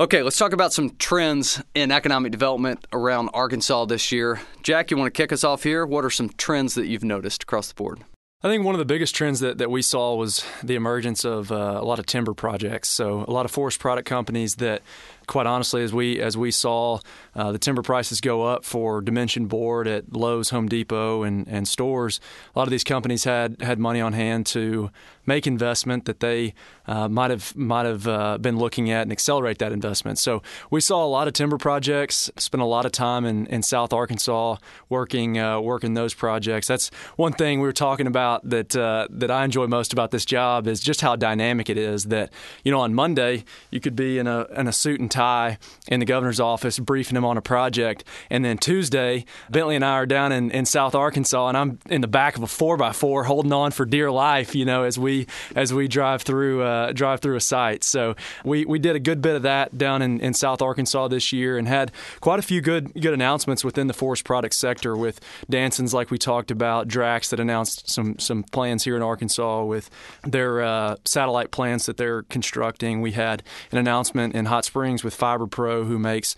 Okay, 0.00 0.24
let's 0.24 0.36
talk 0.36 0.52
about 0.52 0.72
some 0.72 0.90
trends 0.96 1.62
in 1.72 1.92
economic 1.92 2.32
development 2.32 2.84
around 2.92 3.28
Arkansas 3.32 3.84
this 3.84 4.10
year. 4.10 4.40
Jack, 4.64 4.90
you 4.90 4.96
want 4.96 5.14
to 5.14 5.16
kick 5.16 5.32
us 5.32 5.44
off 5.44 5.62
here? 5.62 5.86
What 5.86 6.04
are 6.04 6.10
some 6.10 6.30
trends 6.30 6.74
that 6.74 6.86
you've 6.86 7.04
noticed 7.04 7.44
across 7.44 7.68
the 7.68 7.74
board? 7.74 8.00
I 8.42 8.48
think 8.48 8.64
one 8.64 8.74
of 8.74 8.80
the 8.80 8.84
biggest 8.84 9.14
trends 9.14 9.38
that, 9.38 9.58
that 9.58 9.70
we 9.70 9.82
saw 9.82 10.16
was 10.16 10.44
the 10.64 10.74
emergence 10.74 11.24
of 11.24 11.52
uh, 11.52 11.78
a 11.80 11.84
lot 11.84 12.00
of 12.00 12.06
timber 12.06 12.34
projects. 12.34 12.88
So, 12.88 13.24
a 13.28 13.30
lot 13.30 13.44
of 13.44 13.52
forest 13.52 13.78
product 13.78 14.08
companies 14.08 14.56
that 14.56 14.82
quite 15.28 15.46
honestly, 15.46 15.84
as 15.84 15.94
we 15.94 16.20
as 16.20 16.36
we 16.36 16.50
saw 16.50 16.98
uh, 17.34 17.52
the 17.52 17.58
timber 17.58 17.82
prices 17.82 18.20
go 18.20 18.42
up 18.42 18.64
for 18.64 19.00
dimension 19.00 19.46
board 19.46 19.86
at 19.86 20.12
Lowe's, 20.12 20.50
Home 20.50 20.68
Depot, 20.68 21.22
and, 21.22 21.46
and 21.48 21.66
stores, 21.66 22.20
a 22.54 22.58
lot 22.58 22.66
of 22.66 22.70
these 22.70 22.84
companies 22.84 23.24
had 23.24 23.60
had 23.60 23.78
money 23.78 24.00
on 24.00 24.12
hand 24.12 24.46
to 24.46 24.90
make 25.26 25.46
investment 25.46 26.04
that 26.04 26.20
they 26.20 26.54
uh, 26.86 27.08
might 27.08 27.30
have 27.30 27.56
might 27.56 27.86
have 27.86 28.06
uh, 28.06 28.38
been 28.38 28.58
looking 28.58 28.90
at 28.90 29.02
and 29.02 29.12
accelerate 29.12 29.58
that 29.58 29.72
investment. 29.72 30.18
So 30.18 30.42
we 30.70 30.80
saw 30.80 31.04
a 31.04 31.08
lot 31.08 31.26
of 31.26 31.34
timber 31.34 31.56
projects. 31.56 32.30
Spent 32.36 32.62
a 32.62 32.66
lot 32.66 32.84
of 32.84 32.92
time 32.92 33.24
in, 33.24 33.46
in 33.46 33.62
South 33.62 33.92
Arkansas 33.92 34.56
working 34.88 35.38
uh, 35.38 35.60
working 35.60 35.94
those 35.94 36.14
projects. 36.14 36.68
That's 36.68 36.90
one 37.16 37.32
thing 37.32 37.60
we 37.60 37.66
were 37.66 37.72
talking 37.72 38.06
about 38.06 38.48
that 38.48 38.76
uh, 38.76 39.08
that 39.10 39.30
I 39.30 39.44
enjoy 39.44 39.66
most 39.66 39.92
about 39.92 40.10
this 40.10 40.24
job 40.24 40.66
is 40.66 40.80
just 40.80 41.00
how 41.00 41.16
dynamic 41.16 41.70
it 41.70 41.78
is. 41.78 42.04
That 42.04 42.32
you 42.64 42.70
know 42.70 42.80
on 42.80 42.94
Monday 42.94 43.44
you 43.70 43.80
could 43.80 43.96
be 43.96 44.18
in 44.18 44.26
a 44.26 44.46
in 44.56 44.68
a 44.68 44.72
suit 44.72 45.00
and 45.00 45.10
tie 45.10 45.58
in 45.88 46.00
the 46.00 46.06
governor's 46.06 46.40
office 46.40 46.78
briefing 46.78 47.16
him 47.16 47.23
on 47.24 47.36
a 47.36 47.42
project. 47.42 48.04
And 48.30 48.44
then 48.44 48.58
Tuesday, 48.58 49.24
Bentley 49.50 49.76
and 49.76 49.84
I 49.84 49.92
are 49.92 50.06
down 50.06 50.32
in, 50.32 50.50
in 50.50 50.66
South 50.66 50.94
Arkansas, 50.94 51.48
and 51.48 51.56
I'm 51.56 51.78
in 51.88 52.00
the 52.00 52.08
back 52.08 52.36
of 52.36 52.42
a 52.42 52.46
four 52.46 52.76
by 52.76 52.92
four, 52.92 53.24
holding 53.24 53.52
on 53.52 53.70
for 53.70 53.84
dear 53.84 54.10
life. 54.10 54.54
You 54.54 54.64
know, 54.64 54.84
as 54.84 54.98
we 54.98 55.26
as 55.54 55.72
we 55.72 55.88
drive 55.88 56.22
through 56.22 56.62
uh, 56.62 56.92
drive 56.92 57.20
through 57.20 57.36
a 57.36 57.40
site. 57.40 57.84
So 57.84 58.14
we, 58.44 58.64
we 58.64 58.78
did 58.78 58.96
a 58.96 59.00
good 59.00 59.20
bit 59.22 59.36
of 59.36 59.42
that 59.42 59.76
down 59.78 60.02
in, 60.02 60.20
in 60.20 60.34
South 60.34 60.62
Arkansas 60.62 61.08
this 61.08 61.32
year, 61.32 61.58
and 61.58 61.68
had 61.68 61.92
quite 62.20 62.38
a 62.38 62.42
few 62.42 62.60
good 62.60 62.92
good 62.94 63.14
announcements 63.14 63.64
within 63.64 63.86
the 63.86 63.94
forest 63.94 64.24
product 64.24 64.54
sector 64.54 64.96
with 64.96 65.20
Danson's, 65.50 65.94
like 65.94 66.10
we 66.10 66.18
talked 66.18 66.50
about, 66.50 66.88
Drax 66.88 67.30
that 67.30 67.40
announced 67.40 67.88
some 67.88 68.18
some 68.18 68.42
plans 68.44 68.84
here 68.84 68.96
in 68.96 69.02
Arkansas 69.02 69.64
with 69.64 69.90
their 70.22 70.62
uh, 70.62 70.96
satellite 71.04 71.50
plants 71.50 71.86
that 71.86 71.96
they're 71.96 72.22
constructing. 72.24 73.00
We 73.00 73.12
had 73.12 73.42
an 73.72 73.78
announcement 73.78 74.34
in 74.34 74.46
Hot 74.46 74.64
Springs 74.64 75.04
with 75.04 75.14
Fiber 75.14 75.46
Pro, 75.46 75.84
who 75.84 75.98
makes 75.98 76.36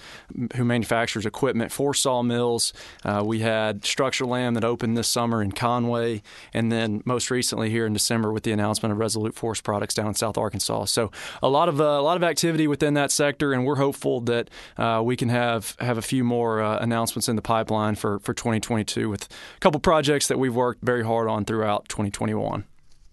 who 0.56 0.64
manufactures 0.76 1.24
equipment 1.24 1.72
for 1.72 1.94
sawmills. 1.94 2.74
Uh, 3.02 3.22
we 3.24 3.38
had 3.38 3.80
Structurlam 3.80 4.52
that 4.54 4.64
opened 4.64 4.94
this 4.96 5.08
summer 5.08 5.40
in 5.40 5.52
Conway, 5.52 6.22
and 6.52 6.70
then 6.70 7.02
most 7.06 7.30
recently 7.30 7.70
here 7.70 7.86
in 7.86 7.94
December 7.94 8.30
with 8.30 8.42
the 8.42 8.52
announcement 8.52 8.92
of 8.92 8.98
Resolute 8.98 9.34
Forest 9.34 9.64
Products 9.64 9.94
down 9.94 10.08
in 10.08 10.14
South 10.14 10.36
Arkansas. 10.36 10.84
So 10.84 11.10
a 11.42 11.48
lot 11.48 11.70
of 11.70 11.80
uh, 11.80 11.84
a 11.84 12.02
lot 12.02 12.18
of 12.18 12.22
activity 12.22 12.66
within 12.66 12.92
that 12.94 13.10
sector, 13.10 13.54
and 13.54 13.64
we're 13.64 13.76
hopeful 13.76 14.20
that 14.22 14.50
uh, 14.76 15.00
we 15.02 15.16
can 15.16 15.30
have 15.30 15.74
have 15.80 15.96
a 15.96 16.02
few 16.02 16.22
more 16.22 16.60
uh, 16.60 16.78
announcements 16.78 17.26
in 17.26 17.36
the 17.36 17.42
pipeline 17.42 17.94
for 17.94 18.18
for 18.18 18.34
2022 18.34 19.08
with 19.08 19.24
a 19.56 19.60
couple 19.60 19.80
projects 19.80 20.28
that 20.28 20.38
we've 20.38 20.54
worked 20.54 20.84
very 20.84 21.04
hard 21.04 21.26
on 21.26 21.46
throughout 21.46 21.88
2021. 21.88 22.64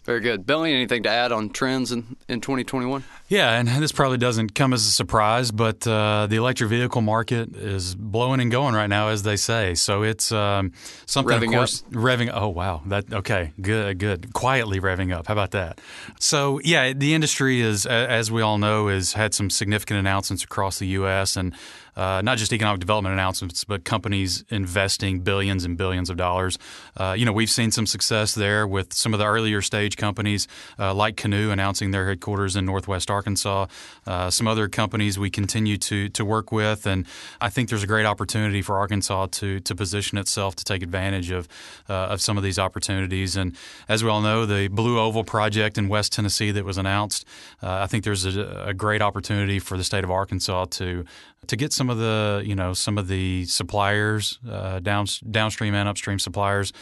Very 0.04 0.20
good. 0.20 0.46
Billy, 0.46 0.74
anything 0.74 1.04
to 1.04 1.10
add 1.10 1.32
on 1.32 1.50
trends 1.50 1.94
in, 1.94 2.18
in 2.28 2.42
2021? 2.42 3.06
Yeah, 3.30 3.58
and 3.58 3.70
this 3.70 3.94
probably 3.94 4.18
doesn't 4.18 4.54
come 4.54 4.74
as 4.74 4.86
a 4.86 4.92
surprise, 4.92 5.50
but 5.50 5.88
uh, 5.88 6.28
the 6.28 6.36
electric 6.36 6.70
vehicle 6.70 7.02
market 7.02 7.56
is 7.56 7.96
blowing 7.96 8.42
and 8.42 8.52
going 8.52 8.76
right 8.76 8.88
now, 8.88 9.08
as 9.08 9.24
they 9.24 9.38
say. 9.38 9.76
So 9.76 10.04
it's 10.04 10.34
um, 10.34 10.74
something, 11.06 11.34
revving 11.34 11.48
of 11.48 11.54
course, 11.54 11.84
up. 11.84 11.92
revving. 11.92 12.30
Oh 12.34 12.50
wow, 12.50 12.82
that 12.88 13.14
okay, 13.14 13.54
good, 13.62 13.98
good. 13.98 14.34
Quietly 14.34 14.82
revving 14.82 15.14
up. 15.14 15.28
How 15.28 15.34
about 15.34 15.52
that? 15.52 15.80
So 16.20 16.60
yeah, 16.66 16.92
the 16.92 17.14
industry 17.14 17.62
is, 17.62 17.86
as 17.86 18.30
we 18.30 18.42
all 18.42 18.58
know, 18.58 18.90
has 18.90 19.14
had 19.14 19.34
some 19.34 19.50
significant 19.50 20.00
announcements 20.00 20.44
across 20.44 20.80
the 20.80 20.88
U.S. 20.88 21.38
and 21.38 21.56
uh, 21.96 22.22
not 22.24 22.38
just 22.38 22.54
economic 22.54 22.80
development 22.80 23.14
announcements, 23.14 23.64
but 23.64 23.84
companies 23.84 24.44
investing 24.50 25.20
billions 25.20 25.64
and 25.64 25.78
billions 25.78 26.10
of 26.10 26.18
dollars. 26.18 26.58
Uh, 26.98 27.16
you 27.18 27.26
know, 27.26 27.32
we've 27.32 27.50
seen 27.50 27.72
some 27.72 27.86
success 27.86 28.34
there 28.36 28.68
with 28.68 28.94
some 28.94 29.14
of 29.14 29.20
the 29.20 29.26
earlier 29.26 29.62
stage 29.62 29.98
companies 29.98 30.48
uh, 30.80 30.94
like 30.94 31.16
Canoo 31.16 31.52
announcing 31.52 31.92
their 31.92 32.08
headquarters 32.08 32.56
in 32.56 32.66
Northwest 32.66 33.10
Arkansas. 33.10 33.68
Uh, 34.06 34.30
some 34.30 34.48
other 34.48 34.68
companies 34.68 35.18
we 35.20 35.30
continue 35.30 35.78
to 35.78 36.10
to 36.10 36.26
work 36.26 36.52
with, 36.52 36.86
and 36.86 37.06
I 37.40 37.50
think 37.50 37.70
there's 37.70 37.84
a 37.84 37.88
great 37.88 38.06
opportunity 38.06 38.62
for 38.62 38.78
Arkansas 38.78 39.28
to 39.32 39.60
to 39.60 39.76
position 39.76 40.18
itself 40.18 40.56
to 40.56 40.64
take 40.64 40.84
advantage 40.84 41.32
of 41.32 41.48
uh, 41.90 42.14
of 42.14 42.22
some 42.22 42.38
of 42.38 42.44
these 42.44 42.60
opportunities. 42.60 43.36
And 43.36 43.56
as 43.88 44.04
we 44.04 44.10
all 44.10 44.22
know, 44.22 44.46
the 44.46 44.68
Blue 44.68 45.00
Oval 45.00 45.24
project 45.24 45.78
in 45.78 45.88
West 45.90 46.14
Tennessee 46.14 46.52
that 46.52 46.66
was 46.66 46.78
announced, 46.78 47.26
uh, 47.62 47.84
I 47.84 47.88
think 47.88 48.04
there's 48.04 48.26
a, 48.26 48.66
a 48.68 48.74
great 48.74 49.02
opportunity 49.02 49.60
for 49.60 49.78
the 49.78 49.84
state 49.84 50.04
of 50.04 50.12
Arkansas 50.12 50.66
to 50.66 51.06
to 51.48 51.56
get 51.56 51.74
some 51.74 51.90
of 51.90 51.98
the 51.98 52.42
you 52.46 52.56
know 52.56 52.74
some 52.74 52.98
of 52.98 53.08
the 53.08 53.46
suppliers 53.46 54.40
uh, 54.50 54.80
down, 54.80 55.06
downstream 55.30 55.74
and 55.74 55.88
upstream 55.90 56.20
suppliers 56.20 56.74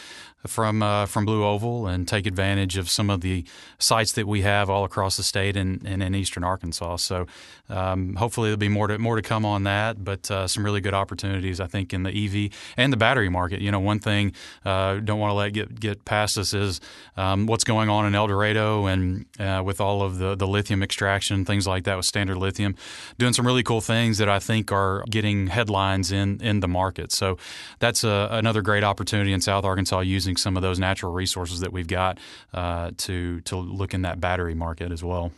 from 0.46 0.82
uh, 0.82 1.06
from 1.06 1.24
Blue 1.24 1.44
Oval 1.44 1.86
and 1.86 2.06
take 2.06 2.26
advantage 2.26 2.76
of 2.76 2.90
some 2.90 3.10
of 3.10 3.20
the 3.20 3.44
sites 3.78 4.12
that 4.12 4.26
we 4.26 4.42
have 4.42 4.68
all 4.68 4.84
across 4.84 5.16
the 5.16 5.22
state 5.22 5.56
and, 5.56 5.86
and 5.86 6.02
in 6.02 6.14
eastern 6.14 6.44
Arkansas. 6.44 6.96
So 6.96 7.26
um, 7.68 8.16
hopefully 8.16 8.48
there'll 8.48 8.58
be 8.58 8.68
more 8.68 8.88
to 8.88 8.98
more 8.98 9.16
to 9.16 9.22
come 9.22 9.44
on 9.44 9.64
that, 9.64 10.04
but 10.04 10.30
uh, 10.30 10.48
some 10.48 10.64
really 10.64 10.80
good 10.80 10.94
opportunities 10.94 11.60
I 11.60 11.66
think 11.66 11.92
in 11.92 12.02
the 12.02 12.10
EV 12.10 12.52
and 12.76 12.92
the 12.92 12.96
battery 12.96 13.28
market. 13.28 13.60
You 13.60 13.70
know, 13.70 13.80
one 13.80 14.00
thing 14.00 14.32
uh, 14.64 14.96
don't 14.96 15.20
want 15.20 15.30
to 15.30 15.34
let 15.34 15.52
get 15.52 15.78
get 15.78 16.04
past 16.04 16.36
us 16.38 16.54
is 16.54 16.80
um, 17.16 17.46
what's 17.46 17.64
going 17.64 17.88
on 17.88 18.06
in 18.06 18.14
El 18.14 18.26
Dorado 18.26 18.86
and 18.86 19.26
uh, 19.38 19.62
with 19.64 19.80
all 19.80 20.02
of 20.02 20.18
the 20.18 20.34
the 20.34 20.46
lithium 20.46 20.82
extraction 20.82 21.44
things 21.44 21.66
like 21.66 21.84
that 21.84 21.96
with 21.96 22.06
Standard 22.06 22.36
Lithium, 22.36 22.74
doing 23.18 23.32
some 23.32 23.46
really 23.46 23.62
cool 23.62 23.80
things 23.80 24.18
that 24.18 24.28
I 24.28 24.40
think 24.40 24.72
are 24.72 25.04
getting 25.08 25.46
headlines 25.46 26.10
in 26.10 26.40
in 26.42 26.60
the 26.60 26.68
market. 26.68 27.12
So 27.12 27.38
that's 27.78 28.02
a, 28.02 28.28
another 28.32 28.60
great 28.60 28.82
opportunity 28.82 29.32
in 29.32 29.40
South 29.40 29.64
Arkansas 29.64 30.00
using 30.00 30.31
using 30.32 30.36
some 30.42 30.56
of 30.56 30.62
those 30.62 30.78
natural 30.78 31.12
resources 31.12 31.60
that 31.60 31.72
we've 31.72 31.88
got 31.88 32.18
uh, 32.54 32.90
to 32.96 33.40
to 33.42 33.56
look 33.56 33.94
in 33.94 34.02
that 34.02 34.20
battery 34.20 34.54
market 34.54 34.92
as 34.92 35.02
well. 35.02 35.32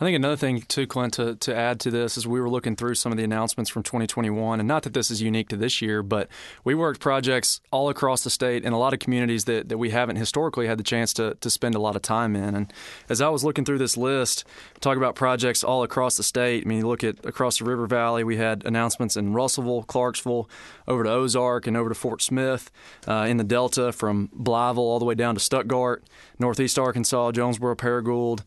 I 0.00 0.04
think 0.04 0.16
another 0.16 0.36
thing 0.36 0.62
too, 0.62 0.86
Clint, 0.86 1.12
to, 1.14 1.34
to 1.34 1.54
add 1.54 1.78
to 1.80 1.90
this 1.90 2.16
is 2.16 2.26
we 2.26 2.40
were 2.40 2.48
looking 2.48 2.74
through 2.74 2.94
some 2.94 3.12
of 3.12 3.18
the 3.18 3.24
announcements 3.24 3.70
from 3.70 3.82
2021, 3.82 4.58
and 4.58 4.66
not 4.66 4.82
that 4.84 4.94
this 4.94 5.10
is 5.10 5.20
unique 5.20 5.50
to 5.50 5.58
this 5.58 5.82
year, 5.82 6.02
but 6.02 6.26
we 6.64 6.74
worked 6.74 7.00
projects 7.00 7.60
all 7.70 7.90
across 7.90 8.24
the 8.24 8.30
state 8.30 8.64
in 8.64 8.72
a 8.72 8.78
lot 8.78 8.94
of 8.94 8.98
communities 8.98 9.44
that, 9.44 9.68
that 9.68 9.76
we 9.76 9.90
haven't 9.90 10.16
historically 10.16 10.66
had 10.66 10.78
the 10.78 10.82
chance 10.82 11.12
to, 11.12 11.34
to 11.42 11.50
spend 11.50 11.74
a 11.74 11.78
lot 11.78 11.96
of 11.96 12.02
time 12.02 12.34
in. 12.34 12.54
And 12.54 12.72
as 13.10 13.20
I 13.20 13.28
was 13.28 13.44
looking 13.44 13.66
through 13.66 13.76
this 13.76 13.98
list, 13.98 14.44
talk 14.80 14.96
about 14.96 15.16
projects 15.16 15.62
all 15.62 15.82
across 15.82 16.16
the 16.16 16.22
state. 16.22 16.64
I 16.64 16.68
mean, 16.68 16.78
you 16.78 16.88
look 16.88 17.04
at 17.04 17.22
across 17.26 17.58
the 17.58 17.66
River 17.66 17.86
Valley, 17.86 18.24
we 18.24 18.38
had 18.38 18.64
announcements 18.64 19.18
in 19.18 19.34
Russellville, 19.34 19.82
Clarksville, 19.82 20.48
over 20.88 21.04
to 21.04 21.10
Ozark, 21.10 21.66
and 21.66 21.76
over 21.76 21.90
to 21.90 21.94
Fort 21.94 22.22
Smith, 22.22 22.70
uh, 23.06 23.26
in 23.28 23.36
the 23.36 23.44
Delta 23.44 23.92
from 23.92 24.28
Blytheville 24.28 24.78
all 24.78 24.98
the 24.98 25.04
way 25.04 25.14
down 25.14 25.34
to 25.34 25.40
Stuttgart, 25.42 26.04
Northeast 26.38 26.78
Arkansas, 26.78 27.32
Jonesboro, 27.32 27.76
Paragould 27.76 28.40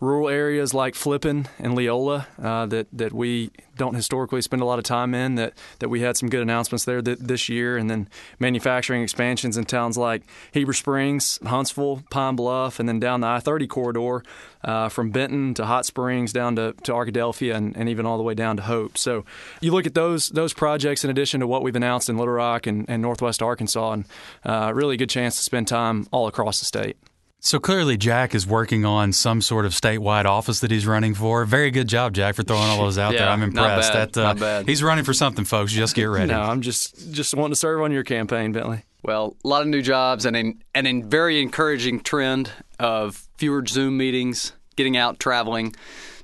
rural 0.00 0.28
areas 0.28 0.72
like 0.72 0.94
Flippin 1.00 1.48
and 1.58 1.74
Leola 1.74 2.26
uh, 2.40 2.66
that 2.66 2.86
that 2.92 3.14
we 3.14 3.50
don't 3.78 3.94
historically 3.94 4.42
spend 4.42 4.60
a 4.60 4.66
lot 4.66 4.78
of 4.78 4.84
time 4.84 5.14
in. 5.14 5.36
That 5.36 5.54
that 5.78 5.88
we 5.88 6.02
had 6.02 6.18
some 6.18 6.28
good 6.28 6.42
announcements 6.42 6.84
there 6.84 7.00
th- 7.00 7.18
this 7.18 7.48
year, 7.48 7.78
and 7.78 7.88
then 7.88 8.08
manufacturing 8.38 9.02
expansions 9.02 9.56
in 9.56 9.64
towns 9.64 9.96
like 9.96 10.22
Heber 10.52 10.74
Springs, 10.74 11.38
Huntsville, 11.44 12.02
Pine 12.10 12.36
Bluff, 12.36 12.78
and 12.78 12.86
then 12.86 13.00
down 13.00 13.22
the 13.22 13.26
I-30 13.28 13.68
corridor 13.68 14.22
uh, 14.62 14.90
from 14.90 15.10
Benton 15.10 15.54
to 15.54 15.64
Hot 15.64 15.86
Springs 15.86 16.34
down 16.34 16.56
to, 16.56 16.74
to 16.82 16.92
Arkadelphia 16.92 17.54
and, 17.54 17.74
and 17.74 17.88
even 17.88 18.04
all 18.04 18.18
the 18.18 18.22
way 18.22 18.34
down 18.34 18.56
to 18.58 18.62
Hope. 18.62 18.98
So 18.98 19.24
you 19.62 19.72
look 19.72 19.86
at 19.86 19.94
those 19.94 20.28
those 20.28 20.52
projects 20.52 21.02
in 21.02 21.10
addition 21.10 21.40
to 21.40 21.46
what 21.46 21.62
we've 21.62 21.76
announced 21.76 22.10
in 22.10 22.18
Little 22.18 22.34
Rock 22.34 22.66
and, 22.66 22.84
and 22.90 23.00
Northwest 23.00 23.42
Arkansas, 23.42 23.92
and 23.92 24.04
uh, 24.44 24.72
really 24.74 24.98
good 24.98 25.10
chance 25.10 25.36
to 25.36 25.42
spend 25.42 25.66
time 25.66 26.06
all 26.10 26.26
across 26.26 26.58
the 26.58 26.66
state. 26.66 26.98
So 27.42 27.58
clearly, 27.58 27.96
Jack 27.96 28.34
is 28.34 28.46
working 28.46 28.84
on 28.84 29.12
some 29.12 29.40
sort 29.40 29.64
of 29.64 29.72
statewide 29.72 30.26
office 30.26 30.60
that 30.60 30.70
he's 30.70 30.86
running 30.86 31.14
for. 31.14 31.46
Very 31.46 31.70
good 31.70 31.88
job, 31.88 32.12
Jack, 32.12 32.34
for 32.34 32.42
throwing 32.42 32.64
all 32.64 32.82
those 32.82 32.98
out 32.98 33.14
yeah, 33.14 33.20
there. 33.20 33.28
I'm 33.30 33.42
impressed. 33.42 33.94
Not 33.94 33.94
bad, 33.94 34.12
that, 34.12 34.20
uh, 34.20 34.24
not 34.24 34.38
bad. 34.38 34.68
He's 34.68 34.82
running 34.82 35.04
for 35.04 35.14
something, 35.14 35.46
folks. 35.46 35.72
Just 35.72 35.94
get 35.94 36.04
ready. 36.04 36.32
No, 36.32 36.42
I'm 36.42 36.60
just 36.60 37.12
just 37.12 37.34
wanting 37.34 37.52
to 37.52 37.56
serve 37.56 37.80
on 37.80 37.92
your 37.92 38.04
campaign, 38.04 38.52
Bentley. 38.52 38.84
Well, 39.02 39.36
a 39.42 39.48
lot 39.48 39.62
of 39.62 39.68
new 39.68 39.80
jobs 39.80 40.26
and 40.26 40.36
a, 40.36 40.54
and 40.74 40.86
a 40.86 41.00
very 41.00 41.40
encouraging 41.40 42.00
trend 42.00 42.50
of 42.78 43.26
fewer 43.38 43.64
Zoom 43.66 43.96
meetings, 43.96 44.52
getting 44.76 44.98
out, 44.98 45.18
traveling, 45.18 45.74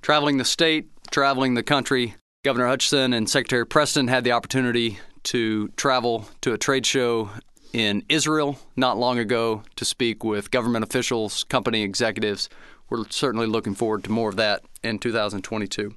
traveling 0.03 0.37
the 0.37 0.45
state, 0.45 0.91
traveling 1.11 1.55
the 1.55 1.63
country. 1.63 2.15
Governor 2.45 2.67
Hutchinson 2.67 3.15
and 3.15 3.29
Secretary 3.29 3.67
Preston 3.67 4.09
had 4.09 4.23
the 4.25 4.33
opportunity 4.33 4.99
to 5.25 5.69
travel 5.77 6.29
to 6.43 6.53
a 6.53 6.59
trade 6.59 6.87
show 6.87 7.31
in 7.77 8.03
Israel 8.09 8.59
not 8.75 8.97
long 8.97 9.19
ago 9.19 9.63
to 9.77 9.85
speak 9.85 10.25
with 10.25 10.51
government 10.51 10.83
officials, 10.83 11.45
company 11.45 11.83
executives. 11.83 12.49
We're 12.89 13.05
certainly 13.11 13.47
looking 13.47 13.75
forward 13.75 14.03
to 14.05 14.11
more 14.11 14.31
of 14.31 14.37
that 14.37 14.63
in 14.83 14.99
2022. 14.99 15.95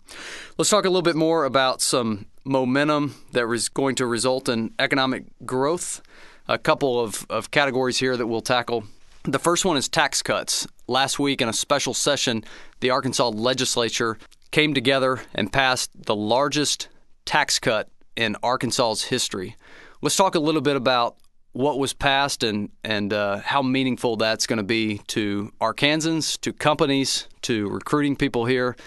Let's 0.58 0.70
talk 0.70 0.84
a 0.84 0.90
little 0.90 1.02
bit 1.02 1.16
more 1.16 1.46
about 1.46 1.82
some 1.82 2.26
momentum 2.44 3.16
that 3.32 3.50
is 3.50 3.70
going 3.70 3.96
to 3.96 4.06
result 4.06 4.50
in 4.50 4.74
economic 4.78 5.24
growth. 5.46 6.02
A 6.50 6.58
couple 6.58 7.00
of, 7.00 7.26
of 7.30 7.50
categories 7.50 8.00
here 8.00 8.18
that 8.18 8.28
we'll 8.28 8.42
tackle. 8.42 8.84
The 9.24 9.40
first 9.40 9.64
one 9.64 9.78
is 9.78 9.88
tax 9.88 10.22
cuts. 10.22 10.68
Last 10.86 11.18
week, 11.18 11.42
in 11.42 11.48
a 11.48 11.54
special 11.54 11.94
session, 11.94 12.44
the 12.82 12.90
Arkansas 12.90 13.30
legislature 13.30 14.18
came 14.52 14.74
together 14.74 15.22
and 15.34 15.54
passed 15.54 15.92
the 15.96 16.16
largest 16.16 16.90
tax 17.24 17.58
cut 17.58 17.88
in 18.18 18.36
Arkansas's 18.44 19.04
history. 19.06 19.56
Let's 20.02 20.18
talk 20.18 20.36
a 20.36 20.40
little 20.40 20.62
bit 20.62 20.76
about 20.76 21.16
what 21.60 21.78
was 21.78 21.92
passed 21.92 22.42
and 22.42 22.70
and 22.86 23.12
uh, 23.12 23.38
how 23.40 23.62
meaningful 23.62 24.16
that's 24.16 24.48
going 24.48 24.58
to 24.58 24.64
be 24.64 25.00
to 25.08 25.52
Arkansans, 25.60 26.40
to 26.40 26.54
companies, 26.54 27.28
to 27.42 27.68
recruiting 27.68 28.16
people 28.16 28.46
here. 28.46 28.78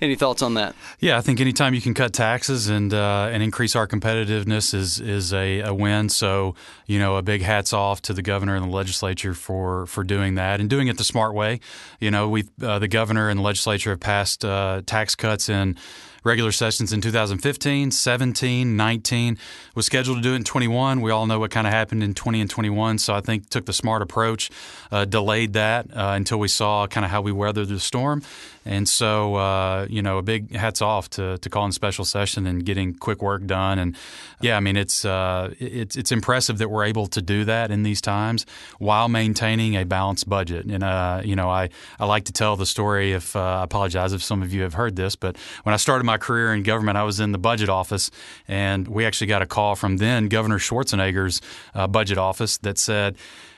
Any 0.00 0.14
thoughts 0.14 0.42
on 0.42 0.54
that? 0.54 0.74
Yeah, 0.98 1.16
I 1.16 1.22
think 1.22 1.40
anytime 1.40 1.72
you 1.72 1.80
can 1.80 1.94
cut 1.94 2.12
taxes 2.12 2.68
and 2.68 2.92
uh, 2.92 3.28
and 3.30 3.42
increase 3.42 3.76
our 3.76 3.86
competitiveness 3.86 4.72
is 4.72 4.98
is 4.98 5.34
a, 5.34 5.60
a, 5.60 5.74
win. 5.74 6.08
So 6.08 6.54
you 6.86 6.98
know, 6.98 7.16
a 7.16 7.22
big 7.22 7.42
hats 7.42 7.74
off 7.74 8.00
to 8.02 8.14
the 8.14 8.22
governor 8.22 8.56
and 8.56 8.64
the 8.64 8.74
legislature 8.74 9.34
for 9.34 9.86
for 9.86 10.02
doing 10.02 10.36
that 10.36 10.58
and 10.58 10.70
doing 10.70 10.88
it 10.88 10.96
the 10.96 11.04
smart 11.04 11.34
way. 11.34 11.60
You 12.00 12.10
know, 12.10 12.30
we 12.30 12.44
uh, 12.62 12.78
the 12.78 12.88
governor 12.88 13.28
and 13.28 13.38
the 13.38 13.44
legislature 13.44 13.90
have 13.90 14.00
passed 14.00 14.42
uh, 14.42 14.80
tax 14.86 15.14
cuts 15.14 15.50
in 15.50 15.76
regular 16.26 16.52
sessions 16.52 16.92
in 16.92 17.00
2015, 17.00 17.92
17, 17.92 18.76
19. 18.76 19.38
Was 19.74 19.86
scheduled 19.86 20.18
to 20.18 20.22
do 20.22 20.32
it 20.32 20.36
in 20.36 20.44
21. 20.44 21.00
We 21.00 21.10
all 21.10 21.26
know 21.26 21.38
what 21.38 21.50
kind 21.52 21.66
of 21.66 21.72
happened 21.72 22.02
in 22.02 22.12
20 22.14 22.40
and 22.40 22.50
21. 22.50 22.98
So 22.98 23.14
I 23.14 23.20
think 23.20 23.48
took 23.48 23.64
the 23.64 23.72
smart 23.72 24.02
approach, 24.02 24.50
uh, 24.90 25.04
delayed 25.04 25.52
that 25.52 25.86
uh, 25.96 26.12
until 26.16 26.38
we 26.38 26.48
saw 26.48 26.86
kind 26.88 27.04
of 27.04 27.10
how 27.10 27.22
we 27.22 27.32
weathered 27.32 27.68
the 27.68 27.78
storm. 27.78 28.22
And 28.66 28.88
so, 28.88 29.36
uh, 29.36 29.86
you 29.88 30.02
know, 30.02 30.18
a 30.18 30.22
big 30.22 30.54
hats 30.54 30.82
off 30.82 31.08
to, 31.10 31.38
to 31.38 31.48
calling 31.48 31.70
special 31.70 32.04
session 32.04 32.46
and 32.46 32.64
getting 32.64 32.94
quick 32.94 33.22
work 33.22 33.46
done. 33.46 33.78
And 33.78 33.96
yeah, 34.40 34.56
I 34.56 34.60
mean, 34.60 34.76
it's 34.76 35.04
uh, 35.04 35.54
it's 35.60 35.94
it's 35.96 36.10
impressive 36.10 36.58
that 36.58 36.68
we're 36.68 36.84
able 36.84 37.06
to 37.06 37.22
do 37.22 37.44
that 37.44 37.70
in 37.70 37.84
these 37.84 38.00
times 38.00 38.44
while 38.78 39.08
maintaining 39.08 39.76
a 39.76 39.84
balanced 39.84 40.28
budget. 40.28 40.66
And 40.66 40.82
uh, 40.82 41.22
you 41.24 41.36
know, 41.36 41.48
I, 41.48 41.70
I 42.00 42.06
like 42.06 42.24
to 42.24 42.32
tell 42.32 42.56
the 42.56 42.66
story. 42.66 43.12
If 43.12 43.36
uh, 43.36 43.40
I 43.60 43.64
apologize 43.64 44.12
if 44.12 44.22
some 44.22 44.42
of 44.42 44.52
you 44.52 44.62
have 44.62 44.74
heard 44.74 44.96
this, 44.96 45.14
but 45.14 45.36
when 45.62 45.72
I 45.72 45.76
started 45.76 46.04
my 46.04 46.15
career 46.18 46.54
in 46.54 46.62
government, 46.62 46.98
I 46.98 47.04
was 47.04 47.20
in 47.20 47.32
the 47.32 47.38
budget 47.38 47.68
office, 47.68 48.10
and 48.48 48.86
we 48.88 49.04
actually 49.04 49.28
got 49.28 49.42
a 49.42 49.46
call 49.46 49.74
from 49.76 49.96
then 49.98 50.28
Governor 50.28 50.58
Schwarzenegger's 50.58 51.40
uh, 51.74 51.86
budget 51.86 52.18
office 52.18 52.58
that 52.58 52.78
said 52.78 53.16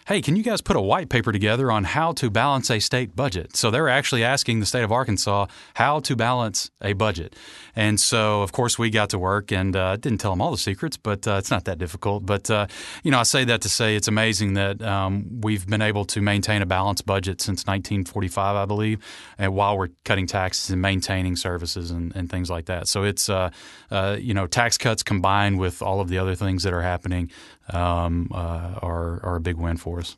hey, 0.09 0.23
can 0.23 0.37
you 0.37 0.43
guys 0.43 0.63
put 0.63 0.75
a 0.75 0.81
white 0.81 1.11
paper 1.11 1.33
together 1.33 1.71
on 1.71 1.85
how 1.85 2.13
to 2.13 2.31
balance 2.31 2.71
a 2.71 2.79
state 2.79 3.15
budget? 3.15 3.55
So 3.55 3.71
they're 3.71 3.91
actually 3.91 4.25
asking 4.25 4.59
the 4.59 4.65
state 4.65 4.83
of 4.83 4.91
Arkansas 4.91 5.49
how 5.75 6.01
to 6.01 6.17
balance 6.17 6.71
a 6.81 6.95
budget. 6.95 7.37
And 7.77 8.01
so, 8.01 8.41
of 8.41 8.51
course, 8.51 8.79
we 8.79 8.89
got 8.89 9.11
to 9.11 9.19
work 9.19 9.53
and 9.53 9.77
uh, 9.77 9.97
didn't 9.97 10.19
tell 10.19 10.33
them 10.33 10.41
all 10.41 10.51
the 10.51 10.57
secrets, 10.57 10.97
but 10.97 11.29
uh, 11.29 11.33
it's 11.33 11.51
not 11.51 11.67
that 11.67 11.77
difficult. 11.77 12.25
But, 12.25 12.51
uh, 12.51 12.69
you 13.03 13.11
know, 13.11 13.19
I 13.19 13.25
say 13.25 13.45
that 13.45 13.61
to 13.61 13.69
say 13.69 13.97
it's 13.97 14.09
amazing 14.09 14.55
that 14.55 14.81
um, 14.81 15.43
we've 15.43 15.67
been 15.67 15.83
able 15.83 16.07
to 16.07 16.23
maintain 16.23 16.63
a 16.63 16.67
balanced 16.67 17.05
budget 17.05 17.43
since 17.43 17.67
1945, 17.67 18.57
I 18.57 18.65
believe, 18.65 19.05
and 19.37 19.55
while 19.55 19.77
we're 19.77 19.91
cutting 20.07 20.27
taxes 20.27 20.71
and 20.71 20.81
maintaining 20.81 21.37
services 21.37 21.91
and, 21.91 22.17
and 22.17 22.31
things 22.31 22.49
like 22.49 22.65
that. 22.65 22.89
So 22.89 23.03
it's, 23.03 23.29
uh, 23.29 23.51
uh, 23.91 24.17
you 24.19 24.33
know, 24.33 24.47
tax 24.47 24.79
cuts 24.79 25.03
combined 25.03 25.59
with 25.59 25.83
all 25.83 26.01
of 26.01 26.09
the 26.09 26.17
other 26.17 26.35
things 26.35 26.63
that 26.63 26.73
are 26.73 26.83
happening 26.83 27.31
um, 27.73 28.31
uh, 28.33 28.79
are, 28.83 29.21
are 29.23 29.37
a 29.37 29.41
big 29.41 29.57
win 29.57 29.77
for 29.77 29.99
us. 29.99 30.17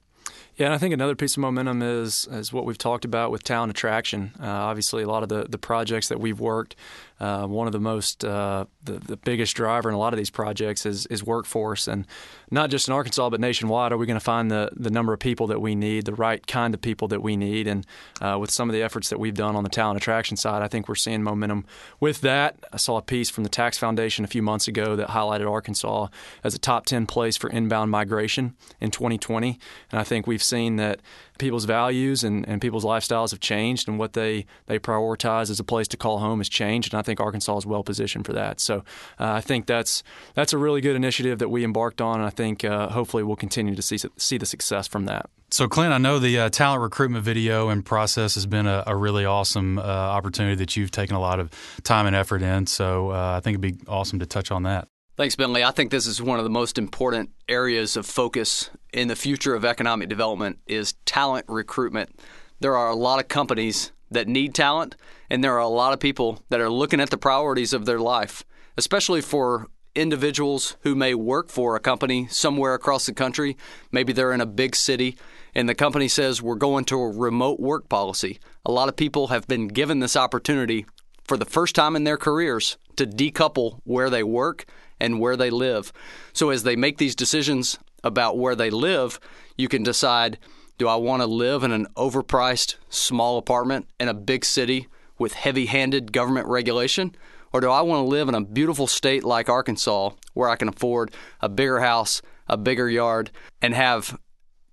Yeah, 0.56 0.66
and 0.66 0.74
I 0.74 0.78
think 0.78 0.92
another 0.92 1.14
piece 1.14 1.36
of 1.36 1.38
momentum 1.38 1.80
is 1.80 2.28
is 2.30 2.52
what 2.52 2.66
we've 2.66 2.76
talked 2.76 3.06
about 3.06 3.30
with 3.30 3.42
talent 3.42 3.70
attraction. 3.70 4.32
Uh, 4.38 4.46
obviously, 4.46 5.02
a 5.02 5.08
lot 5.08 5.22
of 5.22 5.30
the, 5.30 5.46
the 5.48 5.56
projects 5.56 6.08
that 6.08 6.20
we've 6.20 6.38
worked 6.38 6.76
uh, 7.20 7.46
one 7.46 7.66
of 7.66 7.72
the 7.72 7.80
most 7.80 8.24
uh, 8.24 8.64
the, 8.83 8.92
the 8.92 9.16
biggest 9.16 9.54
driver 9.54 9.88
in 9.88 9.94
a 9.94 9.98
lot 9.98 10.12
of 10.12 10.16
these 10.16 10.30
projects 10.30 10.87
is, 10.87 11.06
is 11.06 11.22
workforce. 11.22 11.87
And 11.87 12.06
not 12.50 12.70
just 12.70 12.88
in 12.88 12.94
Arkansas 12.94 13.28
but 13.28 13.40
nationwide 13.40 13.92
are 13.92 13.98
we 13.98 14.06
going 14.06 14.18
to 14.18 14.24
find 14.24 14.50
the, 14.50 14.70
the 14.74 14.90
number 14.90 15.12
of 15.12 15.20
people 15.20 15.46
that 15.48 15.61
we 15.61 15.74
need 15.74 16.06
the 16.06 16.14
right 16.14 16.44
kind 16.46 16.72
of 16.72 16.80
people 16.80 17.09
that 17.09 17.22
we 17.22 17.37
need? 17.37 17.66
And 17.66 17.87
uh, 18.20 18.38
with 18.40 18.50
some 18.50 18.70
of 18.70 18.74
the 18.74 18.83
efforts 18.83 19.11
that 19.11 19.20
we've 19.20 19.35
done 19.35 19.54
on 19.54 19.64
the 19.64 19.70
talent 19.70 19.98
attraction 19.98 20.37
side 20.37 20.62
I 20.62 20.68
think 20.68 20.88
we're 20.88 20.94
seeing 20.94 21.22
momentum 21.22 21.66
with 22.00 22.22
that. 22.22 22.56
I 22.72 22.78
saw 22.78 22.96
a 22.96 23.02
piece 23.02 23.28
from 23.28 23.44
the 23.44 23.50
Tax 23.50 23.76
Foundation 23.76 24.24
a 24.24 24.28
few 24.28 24.42
months 24.42 24.66
ago 24.66 24.96
that 24.96 25.09
highlighted 25.09 25.50
Arkansas 25.50 26.09
as 26.42 26.54
a 26.54 26.59
top 26.59 26.87
10 26.87 27.06
place 27.06 27.37
for 27.37 27.50
inbound 27.50 27.90
migration 27.90 28.54
in 28.80 28.90
2020 28.90 29.59
and 29.92 30.00
I 30.00 30.04
think 30.04 30.26
we've 30.26 30.42
seen 30.42 30.76
that 30.76 31.00
people's 31.40 31.64
values 31.64 32.22
and, 32.22 32.46
and 32.48 32.61
people's 32.61 32.85
lifestyles 32.85 33.31
have 33.33 33.40
changed 33.40 33.88
and 33.88 33.98
what 33.98 34.12
they, 34.12 34.46
they 34.66 34.79
prioritize 34.79 35.50
as 35.50 35.59
a 35.59 35.64
place 35.64 35.88
to 35.88 35.96
call 35.96 36.18
home 36.18 36.38
has 36.38 36.48
changed. 36.48 36.92
And 36.92 37.00
I 37.00 37.03
think 37.03 37.18
Arkansas 37.18 37.57
is 37.59 37.66
well 37.66 37.83
positioned 37.83 38.26
for 38.26 38.33
that. 38.35 38.61
So 38.61 38.85
uh, 39.18 39.33
I 39.33 39.40
think 39.40 39.66
that's 39.66 40.05
that's 40.35 40.53
a 40.53 40.59
really 40.59 40.81
good 40.81 40.94
initiative 40.94 41.40
that 41.40 41.48
we 41.48 41.64
embarked 41.64 42.00
on. 42.00 42.16
And 42.16 42.26
I 42.26 42.31
think 42.31 42.64
uh, 42.64 42.90
hopefully 42.90 43.22
we'll 43.22 43.37
continue 43.37 43.74
to 43.74 43.83
see, 43.83 43.98
see 44.16 44.38
the 44.38 44.46
success 44.46 44.87
from 44.87 45.07
that. 45.07 45.29
So, 45.53 45.66
Clint, 45.66 45.92
I 45.92 45.98
know 45.98 46.20
the 46.20 46.38
uh, 46.38 46.48
talent 46.48 46.81
recruitment 46.81 47.24
video 47.24 47.70
and 47.70 47.85
process 47.85 48.37
has 48.37 48.46
been 48.46 48.68
a, 48.68 48.85
a 48.87 48.94
really 48.94 49.24
awesome 49.24 49.79
uh, 49.79 49.83
opportunity 49.83 50.55
that 50.57 50.76
you've 50.76 50.92
taken 50.92 51.16
a 51.16 51.20
lot 51.20 51.40
of 51.40 51.50
time 51.83 52.07
and 52.07 52.14
effort 52.14 52.42
in. 52.42 52.68
So, 52.68 53.11
uh, 53.11 53.35
I 53.37 53.40
think 53.40 53.59
it'd 53.59 53.79
be 53.79 53.85
awesome 53.88 54.20
to 54.20 54.26
touch 54.26 54.53
on 54.53 54.62
that. 54.62 54.87
Thanks, 55.20 55.37
Bentley. 55.37 55.62
I 55.62 55.70
think 55.70 55.90
this 55.90 56.06
is 56.06 56.22
one 56.22 56.38
of 56.38 56.44
the 56.44 56.48
most 56.48 56.78
important 56.78 57.28
areas 57.46 57.94
of 57.94 58.06
focus 58.06 58.70
in 58.90 59.09
the 59.09 59.14
future 59.14 59.54
of 59.54 59.66
economic 59.66 60.09
development 60.09 60.61
is 60.66 60.94
talent 61.04 61.44
recruitment. 61.46 62.18
There 62.61 62.74
are 62.74 62.88
a 62.88 62.94
lot 62.94 63.20
of 63.20 63.28
companies 63.28 63.92
that 64.11 64.28
need 64.28 64.54
talent, 64.54 64.96
and 65.28 65.44
there 65.44 65.52
are 65.52 65.59
a 65.59 65.68
lot 65.68 65.92
of 65.92 66.00
people 66.00 66.42
that 66.48 66.59
are 66.59 66.70
looking 66.70 67.02
at 67.02 67.11
the 67.11 67.18
priorities 67.18 67.74
of 67.74 67.85
their 67.85 67.98
life, 67.98 68.46
especially 68.78 69.20
for 69.20 69.68
individuals 69.94 70.78
who 70.85 70.94
may 70.94 71.12
work 71.12 71.50
for 71.50 71.76
a 71.76 71.80
company 71.80 72.26
somewhere 72.28 72.72
across 72.72 73.04
the 73.04 73.12
country. 73.12 73.59
Maybe 73.92 74.14
they're 74.14 74.33
in 74.33 74.40
a 74.40 74.46
big 74.46 74.74
city 74.74 75.18
and 75.54 75.68
the 75.68 75.74
company 75.74 76.09
says 76.09 76.40
we're 76.40 76.54
going 76.54 76.87
to 76.87 76.98
a 76.98 77.11
remote 77.11 77.61
work 77.61 77.90
policy. 77.90 78.40
A 78.64 78.72
lot 78.72 78.88
of 78.88 78.96
people 78.96 79.26
have 79.26 79.46
been 79.46 79.68
given 79.68 79.98
this 79.98 80.16
opportunity 80.16 80.87
for 81.24 81.37
the 81.37 81.44
first 81.44 81.74
time 81.74 81.94
in 81.94 82.04
their 82.04 82.16
careers 82.16 82.78
to 82.96 83.06
decouple 83.06 83.80
where 83.85 84.09
they 84.09 84.22
work 84.22 84.64
and 85.00 85.20
where 85.20 85.36
they 85.36 85.50
live. 85.50 85.92
So 86.32 86.50
as 86.50 86.62
they 86.62 86.76
make 86.76 86.98
these 86.98 87.14
decisions 87.14 87.78
about 88.04 88.38
where 88.38 88.54
they 88.54 88.70
live, 88.70 89.20
you 89.56 89.68
can 89.68 89.82
decide 89.82 90.38
do 90.78 90.88
I 90.88 90.96
want 90.96 91.20
to 91.20 91.26
live 91.26 91.62
in 91.62 91.72
an 91.72 91.86
overpriced 91.94 92.76
small 92.88 93.36
apartment 93.36 93.86
in 94.00 94.08
a 94.08 94.14
big 94.14 94.46
city 94.46 94.88
with 95.18 95.34
heavy 95.34 95.66
handed 95.66 96.10
government 96.10 96.46
regulation? 96.46 97.14
Or 97.52 97.60
do 97.60 97.68
I 97.68 97.82
want 97.82 98.02
to 98.02 98.08
live 98.08 98.30
in 98.30 98.34
a 98.34 98.40
beautiful 98.40 98.86
state 98.86 99.22
like 99.22 99.50
Arkansas 99.50 100.12
where 100.32 100.48
I 100.48 100.56
can 100.56 100.68
afford 100.68 101.12
a 101.42 101.50
bigger 101.50 101.80
house, 101.80 102.22
a 102.48 102.56
bigger 102.56 102.88
yard, 102.88 103.30
and 103.60 103.74
have 103.74 104.18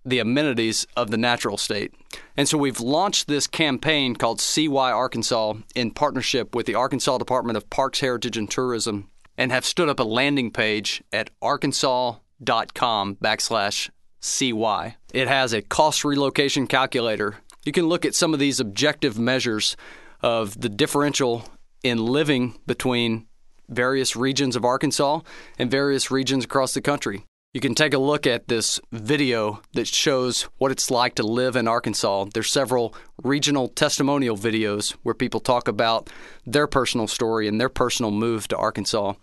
the 0.05 0.19
amenities 0.19 0.87
of 0.95 1.11
the 1.11 1.17
natural 1.17 1.57
state? 1.57 1.93
And 2.37 2.47
so 2.47 2.57
we've 2.57 2.79
launched 2.79 3.27
this 3.27 3.45
campaign 3.45 4.15
called 4.15 4.39
CY 4.39 4.91
Arkansas 4.91 5.55
in 5.75 5.91
partnership 5.91 6.55
with 6.55 6.67
the 6.67 6.75
Arkansas 6.75 7.17
Department 7.17 7.57
of 7.57 7.69
Parks, 7.69 7.99
Heritage, 7.99 8.37
and 8.37 8.49
Tourism 8.49 9.09
and 9.37 9.51
have 9.51 9.65
stood 9.65 9.89
up 9.89 9.99
a 9.99 10.03
landing 10.03 10.51
page 10.51 11.03
at 11.11 11.29
arkansas.com 11.41 13.15
backslash 13.15 13.89
CY. 14.19 14.95
It 15.13 15.27
has 15.27 15.53
a 15.53 15.61
cost 15.61 16.03
relocation 16.03 16.67
calculator. 16.67 17.37
You 17.65 17.71
can 17.71 17.87
look 17.87 18.05
at 18.05 18.15
some 18.15 18.33
of 18.33 18.39
these 18.39 18.59
objective 18.59 19.19
measures 19.19 19.77
of 20.21 20.59
the 20.59 20.69
differential 20.69 21.45
in 21.83 21.97
living 22.03 22.59
between 22.65 23.27
various 23.69 24.15
regions 24.15 24.55
of 24.55 24.65
Arkansas 24.65 25.21
and 25.59 25.69
various 25.69 26.09
regions 26.09 26.45
across 26.45 26.73
the 26.73 26.81
country. 26.81 27.25
You 27.57 27.61
can 27.61 27.73
take 27.73 27.95
a 27.95 27.97
look 27.97 28.27
at 28.27 28.47
this 28.47 28.79
video 28.91 29.63
that 29.73 29.87
shows 29.87 30.43
what 30.59 30.71
it's 30.71 30.91
like 30.91 31.15
to 31.15 31.23
live 31.23 31.55
in 31.55 31.67
Arkansas. 31.67 32.25
There's 32.31 32.51
several 32.51 32.93
regional 33.23 33.67
testimonial 33.69 34.37
videos 34.37 34.91
where 35.01 35.15
people 35.15 35.39
talk 35.39 35.67
about 35.67 36.07
their 36.45 36.67
personal 36.67 37.07
story 37.07 37.47
and 37.47 37.59
their 37.59 37.67
personal 37.67 38.11
move 38.11 38.47
to 38.49 38.57
Arkansas. 38.57 39.13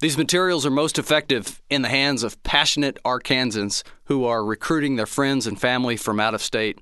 These 0.00 0.16
materials 0.16 0.64
are 0.64 0.70
most 0.70 0.96
effective 0.96 1.60
in 1.68 1.82
the 1.82 1.88
hands 1.88 2.22
of 2.22 2.40
passionate 2.44 3.02
Arkansans 3.04 3.82
who 4.04 4.24
are 4.26 4.44
recruiting 4.44 4.94
their 4.94 5.06
friends 5.06 5.44
and 5.44 5.60
family 5.60 5.96
from 5.96 6.20
out 6.20 6.34
of 6.34 6.42
state. 6.42 6.78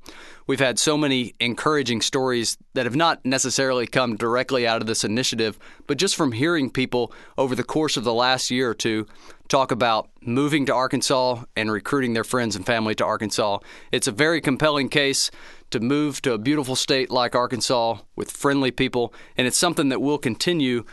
We've 0.47 0.61
had 0.61 0.79
so 0.79 0.99
many 0.99 1.35
encouraging 1.41 2.03
stories 2.03 2.59
that 2.75 2.85
have 2.85 2.95
not 2.95 3.25
necessarily 3.25 3.87
come 3.87 4.17
directly 4.17 4.67
out 4.67 4.83
of 4.83 4.87
this 4.87 5.03
initiative, 5.03 5.59
but 5.87 5.97
just 5.97 6.15
from 6.15 6.33
hearing 6.33 6.69
people 6.69 7.11
over 7.39 7.55
the 7.55 7.65
course 7.65 7.97
of 7.97 8.05
the 8.05 8.13
last 8.13 8.51
year 8.51 8.69
or 8.69 8.75
two 8.75 9.07
talk 9.49 9.71
about 9.71 10.11
moving 10.21 10.67
to 10.67 10.75
Arkansas 10.75 11.43
and 11.57 11.73
recruiting 11.73 12.13
their 12.13 12.23
friends 12.23 12.55
and 12.55 12.67
family 12.67 12.95
to 12.97 13.07
Arkansas. 13.07 13.61
It's 13.93 14.09
a 14.09 14.13
very 14.13 14.43
compelling 14.43 14.91
case 14.91 15.31
to 15.71 15.81
move 15.81 16.21
to 16.21 16.35
a 16.35 16.39
beautiful 16.39 16.77
state 16.77 17.11
like 17.11 17.35
Arkansas 17.35 17.97
with 18.15 18.31
friendly 18.31 18.73
people, 18.73 19.15
and 19.39 19.47
it's 19.47 19.57
something 19.57 19.89
that 19.89 20.03
we'll 20.03 20.19
continue 20.19 20.85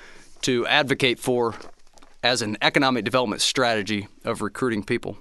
to 0.44 0.66
advocate 0.68 1.20
for 1.20 1.56
as 2.24 2.42
an 2.42 2.58
economic 2.62 3.04
development 3.04 3.42
strategy 3.42 4.08
of 4.24 4.42
recruiting 4.42 4.84
people. 4.84 5.18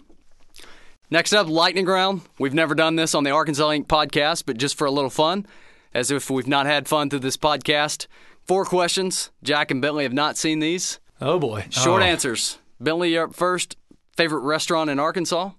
Next 1.11 1.35
up, 1.35 1.49
lightning 1.49 1.85
round. 1.85 2.23
We've 2.39 2.55
never 2.55 2.75
done 2.75 2.97
this 2.97 3.15
on 3.15 3.25
the 3.25 3.33
Arkansas 3.33 3.69
Inc. 3.69 3.87
podcast, 3.87 4.45
but 4.47 4.57
just 4.57 4.79
for 4.79 4.87
a 4.87 4.91
little 4.91 5.11
fun, 5.11 5.45
as 5.93 6.11
if 6.11 6.31
we've 6.31 6.47
not 6.47 6.65
had 6.65 6.89
fun 6.89 7.11
through 7.11 7.19
this 7.19 7.37
podcast. 7.37 8.07
Four 8.45 8.65
questions. 8.65 9.31
Jack 9.43 9.71
and 9.71 9.83
Bentley 9.83 10.05
have 10.05 10.13
not 10.13 10.39
seen 10.39 10.61
these. 10.61 11.01
Oh 11.21 11.39
boy. 11.39 11.67
Short 11.69 12.03
oh. 12.03 12.07
answers. 12.07 12.59
Bentley, 12.81 13.13
you're 13.13 13.25
up 13.25 13.35
first. 13.35 13.77
Favorite 14.17 14.41
restaurant 14.41 14.91
in 14.91 14.99
Arkansas? 14.99 15.51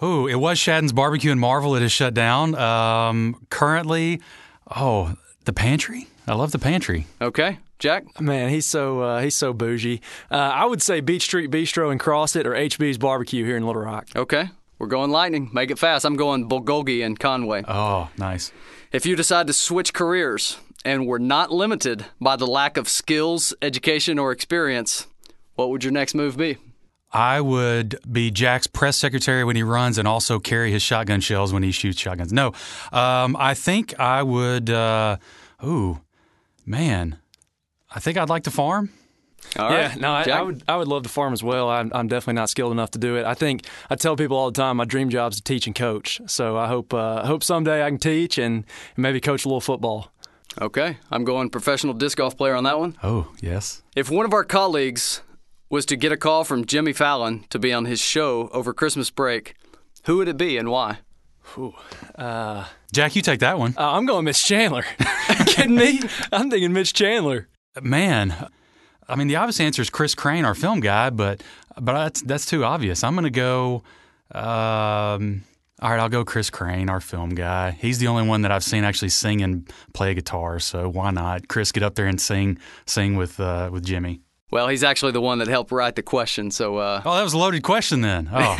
Oh, 0.00 0.26
it 0.26 0.36
was 0.36 0.58
Shadden's 0.58 0.92
Barbecue 0.92 1.32
in 1.32 1.38
Marvell. 1.38 1.74
It 1.74 1.82
is 1.82 1.90
shut 1.90 2.14
down. 2.14 2.54
Um, 2.54 3.46
currently, 3.48 4.20
oh, 4.74 5.14
the 5.46 5.52
pantry. 5.52 6.08
I 6.26 6.34
love 6.34 6.52
the 6.52 6.58
pantry. 6.58 7.06
Okay. 7.20 7.58
Jack? 7.78 8.20
Man, 8.20 8.48
he's 8.50 8.66
so 8.66 9.00
uh, 9.00 9.20
he's 9.20 9.36
so 9.36 9.52
bougie. 9.52 10.00
Uh, 10.30 10.36
I 10.36 10.64
would 10.64 10.82
say 10.82 11.00
Beach 11.00 11.22
Street 11.22 11.50
Bistro 11.50 11.90
and 11.90 12.00
Crossett 12.00 12.46
or 12.46 12.52
HB's 12.52 12.98
Barbecue 12.98 13.44
here 13.44 13.56
in 13.56 13.66
Little 13.66 13.82
Rock. 13.82 14.08
Okay. 14.16 14.48
We're 14.78 14.88
going 14.88 15.10
lightning. 15.10 15.50
Make 15.54 15.70
it 15.70 15.78
fast. 15.78 16.04
I'm 16.04 16.16
going 16.16 16.48
Bulgogi 16.48 17.04
and 17.04 17.18
Conway. 17.18 17.64
Oh, 17.66 18.10
nice. 18.18 18.52
If 18.92 19.06
you 19.06 19.16
decide 19.16 19.46
to 19.46 19.54
switch 19.54 19.94
careers 19.94 20.58
and 20.84 21.06
were 21.06 21.18
not 21.18 21.50
limited 21.50 22.04
by 22.20 22.36
the 22.36 22.46
lack 22.46 22.76
of 22.76 22.88
skills, 22.88 23.54
education, 23.62 24.18
or 24.18 24.32
experience, 24.32 25.06
what 25.54 25.70
would 25.70 25.82
your 25.82 25.92
next 25.92 26.14
move 26.14 26.36
be? 26.36 26.58
I 27.10 27.40
would 27.40 27.98
be 28.10 28.30
Jack's 28.30 28.66
press 28.66 28.96
secretary 28.98 29.44
when 29.44 29.56
he 29.56 29.62
runs 29.62 29.96
and 29.96 30.06
also 30.06 30.38
carry 30.38 30.70
his 30.70 30.82
shotgun 30.82 31.20
shells 31.20 31.52
when 31.52 31.62
he 31.62 31.70
shoots 31.70 31.98
shotguns. 31.98 32.32
No, 32.32 32.52
um, 32.92 33.36
I 33.38 33.54
think 33.54 33.98
I 33.98 34.22
would. 34.22 34.68
Uh, 34.68 35.16
ooh, 35.64 36.00
man. 36.66 37.16
I 37.96 37.98
think 37.98 38.18
I'd 38.18 38.28
like 38.28 38.42
to 38.42 38.50
farm. 38.50 38.90
All 39.58 39.70
yeah, 39.70 39.88
right. 39.88 39.96
no, 39.98 40.12
I, 40.12 40.24
I 40.24 40.42
would. 40.42 40.62
I 40.68 40.76
would 40.76 40.86
love 40.86 41.04
to 41.04 41.08
farm 41.08 41.32
as 41.32 41.42
well. 41.42 41.70
I'm, 41.70 41.90
I'm 41.94 42.08
definitely 42.08 42.34
not 42.34 42.50
skilled 42.50 42.72
enough 42.72 42.90
to 42.90 42.98
do 42.98 43.16
it. 43.16 43.24
I 43.24 43.32
think 43.32 43.64
I 43.88 43.94
tell 43.94 44.16
people 44.16 44.36
all 44.36 44.50
the 44.50 44.56
time 44.60 44.76
my 44.76 44.84
dream 44.84 45.08
job 45.08 45.32
is 45.32 45.38
to 45.38 45.42
teach 45.42 45.66
and 45.66 45.74
coach. 45.74 46.20
So 46.26 46.58
I 46.58 46.66
hope 46.68 46.92
uh, 46.92 47.22
I 47.22 47.26
hope 47.26 47.42
someday 47.42 47.82
I 47.82 47.88
can 47.88 47.98
teach 47.98 48.36
and 48.36 48.64
maybe 48.98 49.18
coach 49.18 49.46
a 49.46 49.48
little 49.48 49.62
football. 49.62 50.12
Okay, 50.60 50.98
I'm 51.10 51.24
going 51.24 51.48
professional 51.48 51.94
disc 51.94 52.18
golf 52.18 52.36
player 52.36 52.54
on 52.54 52.64
that 52.64 52.78
one. 52.78 52.96
Oh, 53.02 53.28
yes. 53.40 53.82
If 53.94 54.10
one 54.10 54.26
of 54.26 54.32
our 54.34 54.44
colleagues 54.44 55.22
was 55.70 55.86
to 55.86 55.96
get 55.96 56.12
a 56.12 56.16
call 56.18 56.44
from 56.44 56.66
Jimmy 56.66 56.92
Fallon 56.92 57.44
to 57.50 57.58
be 57.58 57.72
on 57.72 57.86
his 57.86 58.00
show 58.00 58.48
over 58.48 58.74
Christmas 58.74 59.10
break, 59.10 59.54
who 60.04 60.18
would 60.18 60.28
it 60.28 60.36
be 60.36 60.58
and 60.58 60.70
why? 60.70 60.98
Jack, 62.92 63.16
you 63.16 63.22
take 63.22 63.40
that 63.40 63.58
one. 63.58 63.74
Uh, 63.76 63.92
I'm 63.92 64.06
going 64.06 64.24
Miss 64.24 64.42
Chandler. 64.42 64.84
you 64.98 65.44
kidding 65.46 65.76
me? 65.76 66.00
I'm 66.32 66.50
thinking 66.50 66.72
Mitch 66.72 66.92
Chandler. 66.92 67.48
Man, 67.82 68.48
I 69.08 69.16
mean, 69.16 69.28
the 69.28 69.36
obvious 69.36 69.60
answer 69.60 69.82
is 69.82 69.90
Chris 69.90 70.14
Crane, 70.14 70.44
our 70.44 70.54
film 70.54 70.80
guy, 70.80 71.10
but 71.10 71.42
but 71.80 71.92
that's 71.92 72.22
that's 72.22 72.46
too 72.46 72.64
obvious. 72.64 73.04
I'm 73.04 73.14
going 73.14 73.24
to 73.24 73.30
go. 73.30 73.82
Um, 74.32 75.44
all 75.80 75.90
right, 75.90 76.00
I'll 76.00 76.08
go 76.08 76.24
Chris 76.24 76.48
Crane, 76.50 76.88
our 76.88 77.00
film 77.00 77.30
guy. 77.34 77.72
He's 77.72 77.98
the 77.98 78.06
only 78.06 78.26
one 78.26 78.42
that 78.42 78.50
I've 78.50 78.64
seen 78.64 78.82
actually 78.82 79.10
sing 79.10 79.42
and 79.42 79.70
play 79.92 80.14
guitar, 80.14 80.58
so 80.58 80.88
why 80.88 81.10
not? 81.10 81.48
Chris, 81.48 81.70
get 81.70 81.82
up 81.82 81.94
there 81.94 82.06
and 82.06 82.20
sing 82.20 82.58
sing 82.86 83.16
with 83.16 83.38
uh, 83.38 83.68
with 83.72 83.84
Jimmy. 83.84 84.20
Well, 84.50 84.68
he's 84.68 84.84
actually 84.84 85.12
the 85.12 85.20
one 85.20 85.38
that 85.40 85.48
helped 85.48 85.72
write 85.72 85.96
the 85.96 86.02
question. 86.04 86.52
So, 86.52 86.76
uh, 86.76 87.02
Oh, 87.04 87.16
that 87.16 87.22
was 87.24 87.32
a 87.32 87.38
loaded 87.38 87.64
question 87.64 88.00
then. 88.00 88.30
Oh, 88.32 88.56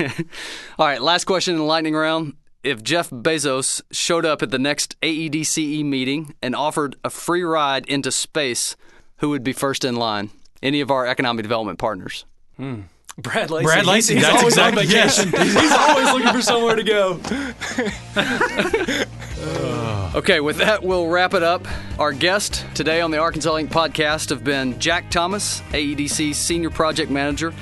all 0.80 0.86
right, 0.86 1.00
last 1.00 1.24
question 1.24 1.54
in 1.54 1.60
the 1.60 1.64
lightning 1.66 1.94
round. 1.94 2.34
If 2.64 2.82
Jeff 2.82 3.08
Bezos 3.10 3.80
showed 3.92 4.26
up 4.26 4.42
at 4.42 4.50
the 4.50 4.58
next 4.58 5.00
AEDCE 5.00 5.84
meeting 5.84 6.34
and 6.42 6.56
offered 6.56 6.96
a 7.04 7.10
free 7.10 7.44
ride 7.44 7.86
into 7.86 8.10
space, 8.10 8.74
who 9.18 9.30
would 9.30 9.42
be 9.44 9.52
first 9.52 9.84
in 9.84 9.96
line? 9.96 10.30
Any 10.62 10.80
of 10.80 10.90
our 10.90 11.06
economic 11.06 11.42
development 11.42 11.78
partners? 11.78 12.24
Hmm. 12.56 12.82
Brad 13.18 13.50
Lacey. 13.50 13.64
Brad 13.64 13.76
He's- 13.78 13.86
Lacey, 13.86 14.14
He's, 14.14 14.22
that's 14.24 14.36
always 14.38 14.54
exactly- 14.54 14.82
on 14.82 14.88
vacation. 14.88 15.28
he's 15.30 15.72
always 15.72 16.12
looking 16.12 16.32
for 16.34 16.42
somewhere 16.42 16.76
to 16.76 16.82
go. 16.82 17.20
Okay, 20.14 20.40
with 20.40 20.56
that, 20.58 20.82
we'll 20.82 21.08
wrap 21.08 21.34
it 21.34 21.42
up. 21.42 21.66
Our 21.98 22.12
guest 22.12 22.64
today 22.74 23.02
on 23.02 23.10
the 23.10 23.18
Arkansas 23.18 23.52
Inc. 23.56 23.68
podcast 23.68 24.30
have 24.30 24.42
been 24.42 24.78
Jack 24.80 25.10
Thomas, 25.10 25.60
AEDC's 25.72 26.38
Senior 26.38 26.70
Project 26.70 27.10
Manager, 27.10 27.52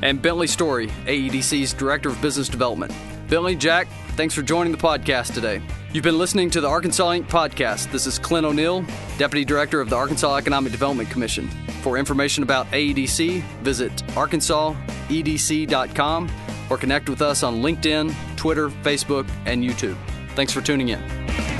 and 0.00 0.22
Bentley 0.22 0.46
Story, 0.46 0.86
AEDC's 1.06 1.72
Director 1.72 2.10
of 2.10 2.22
Business 2.22 2.48
Development. 2.48 2.92
Bentley, 3.28 3.56
Jack, 3.56 3.88
thanks 4.16 4.34
for 4.34 4.42
joining 4.42 4.72
the 4.72 4.78
podcast 4.78 5.34
today. 5.34 5.62
You've 5.92 6.04
been 6.04 6.18
listening 6.18 6.50
to 6.50 6.60
the 6.60 6.68
Arkansas 6.68 7.10
Inc. 7.10 7.28
podcast. 7.28 7.90
This 7.92 8.06
is 8.06 8.18
Clint 8.18 8.44
O'Neill, 8.44 8.84
Deputy 9.16 9.44
Director 9.44 9.80
of 9.80 9.88
the 9.88 9.96
Arkansas 9.96 10.36
Economic 10.36 10.72
Development 10.72 11.08
Commission. 11.08 11.48
For 11.82 11.96
information 11.98 12.42
about 12.42 12.66
AEDC, 12.72 13.42
visit 13.62 13.92
arkansasedc.com 14.08 16.30
or 16.70 16.78
connect 16.78 17.08
with 17.08 17.22
us 17.22 17.42
on 17.42 17.62
LinkedIn, 17.62 18.14
Twitter, 18.36 18.68
Facebook, 18.68 19.28
and 19.46 19.62
YouTube. 19.62 19.96
Thanks 20.34 20.52
for 20.52 20.60
tuning 20.60 20.88
in. 20.88 21.53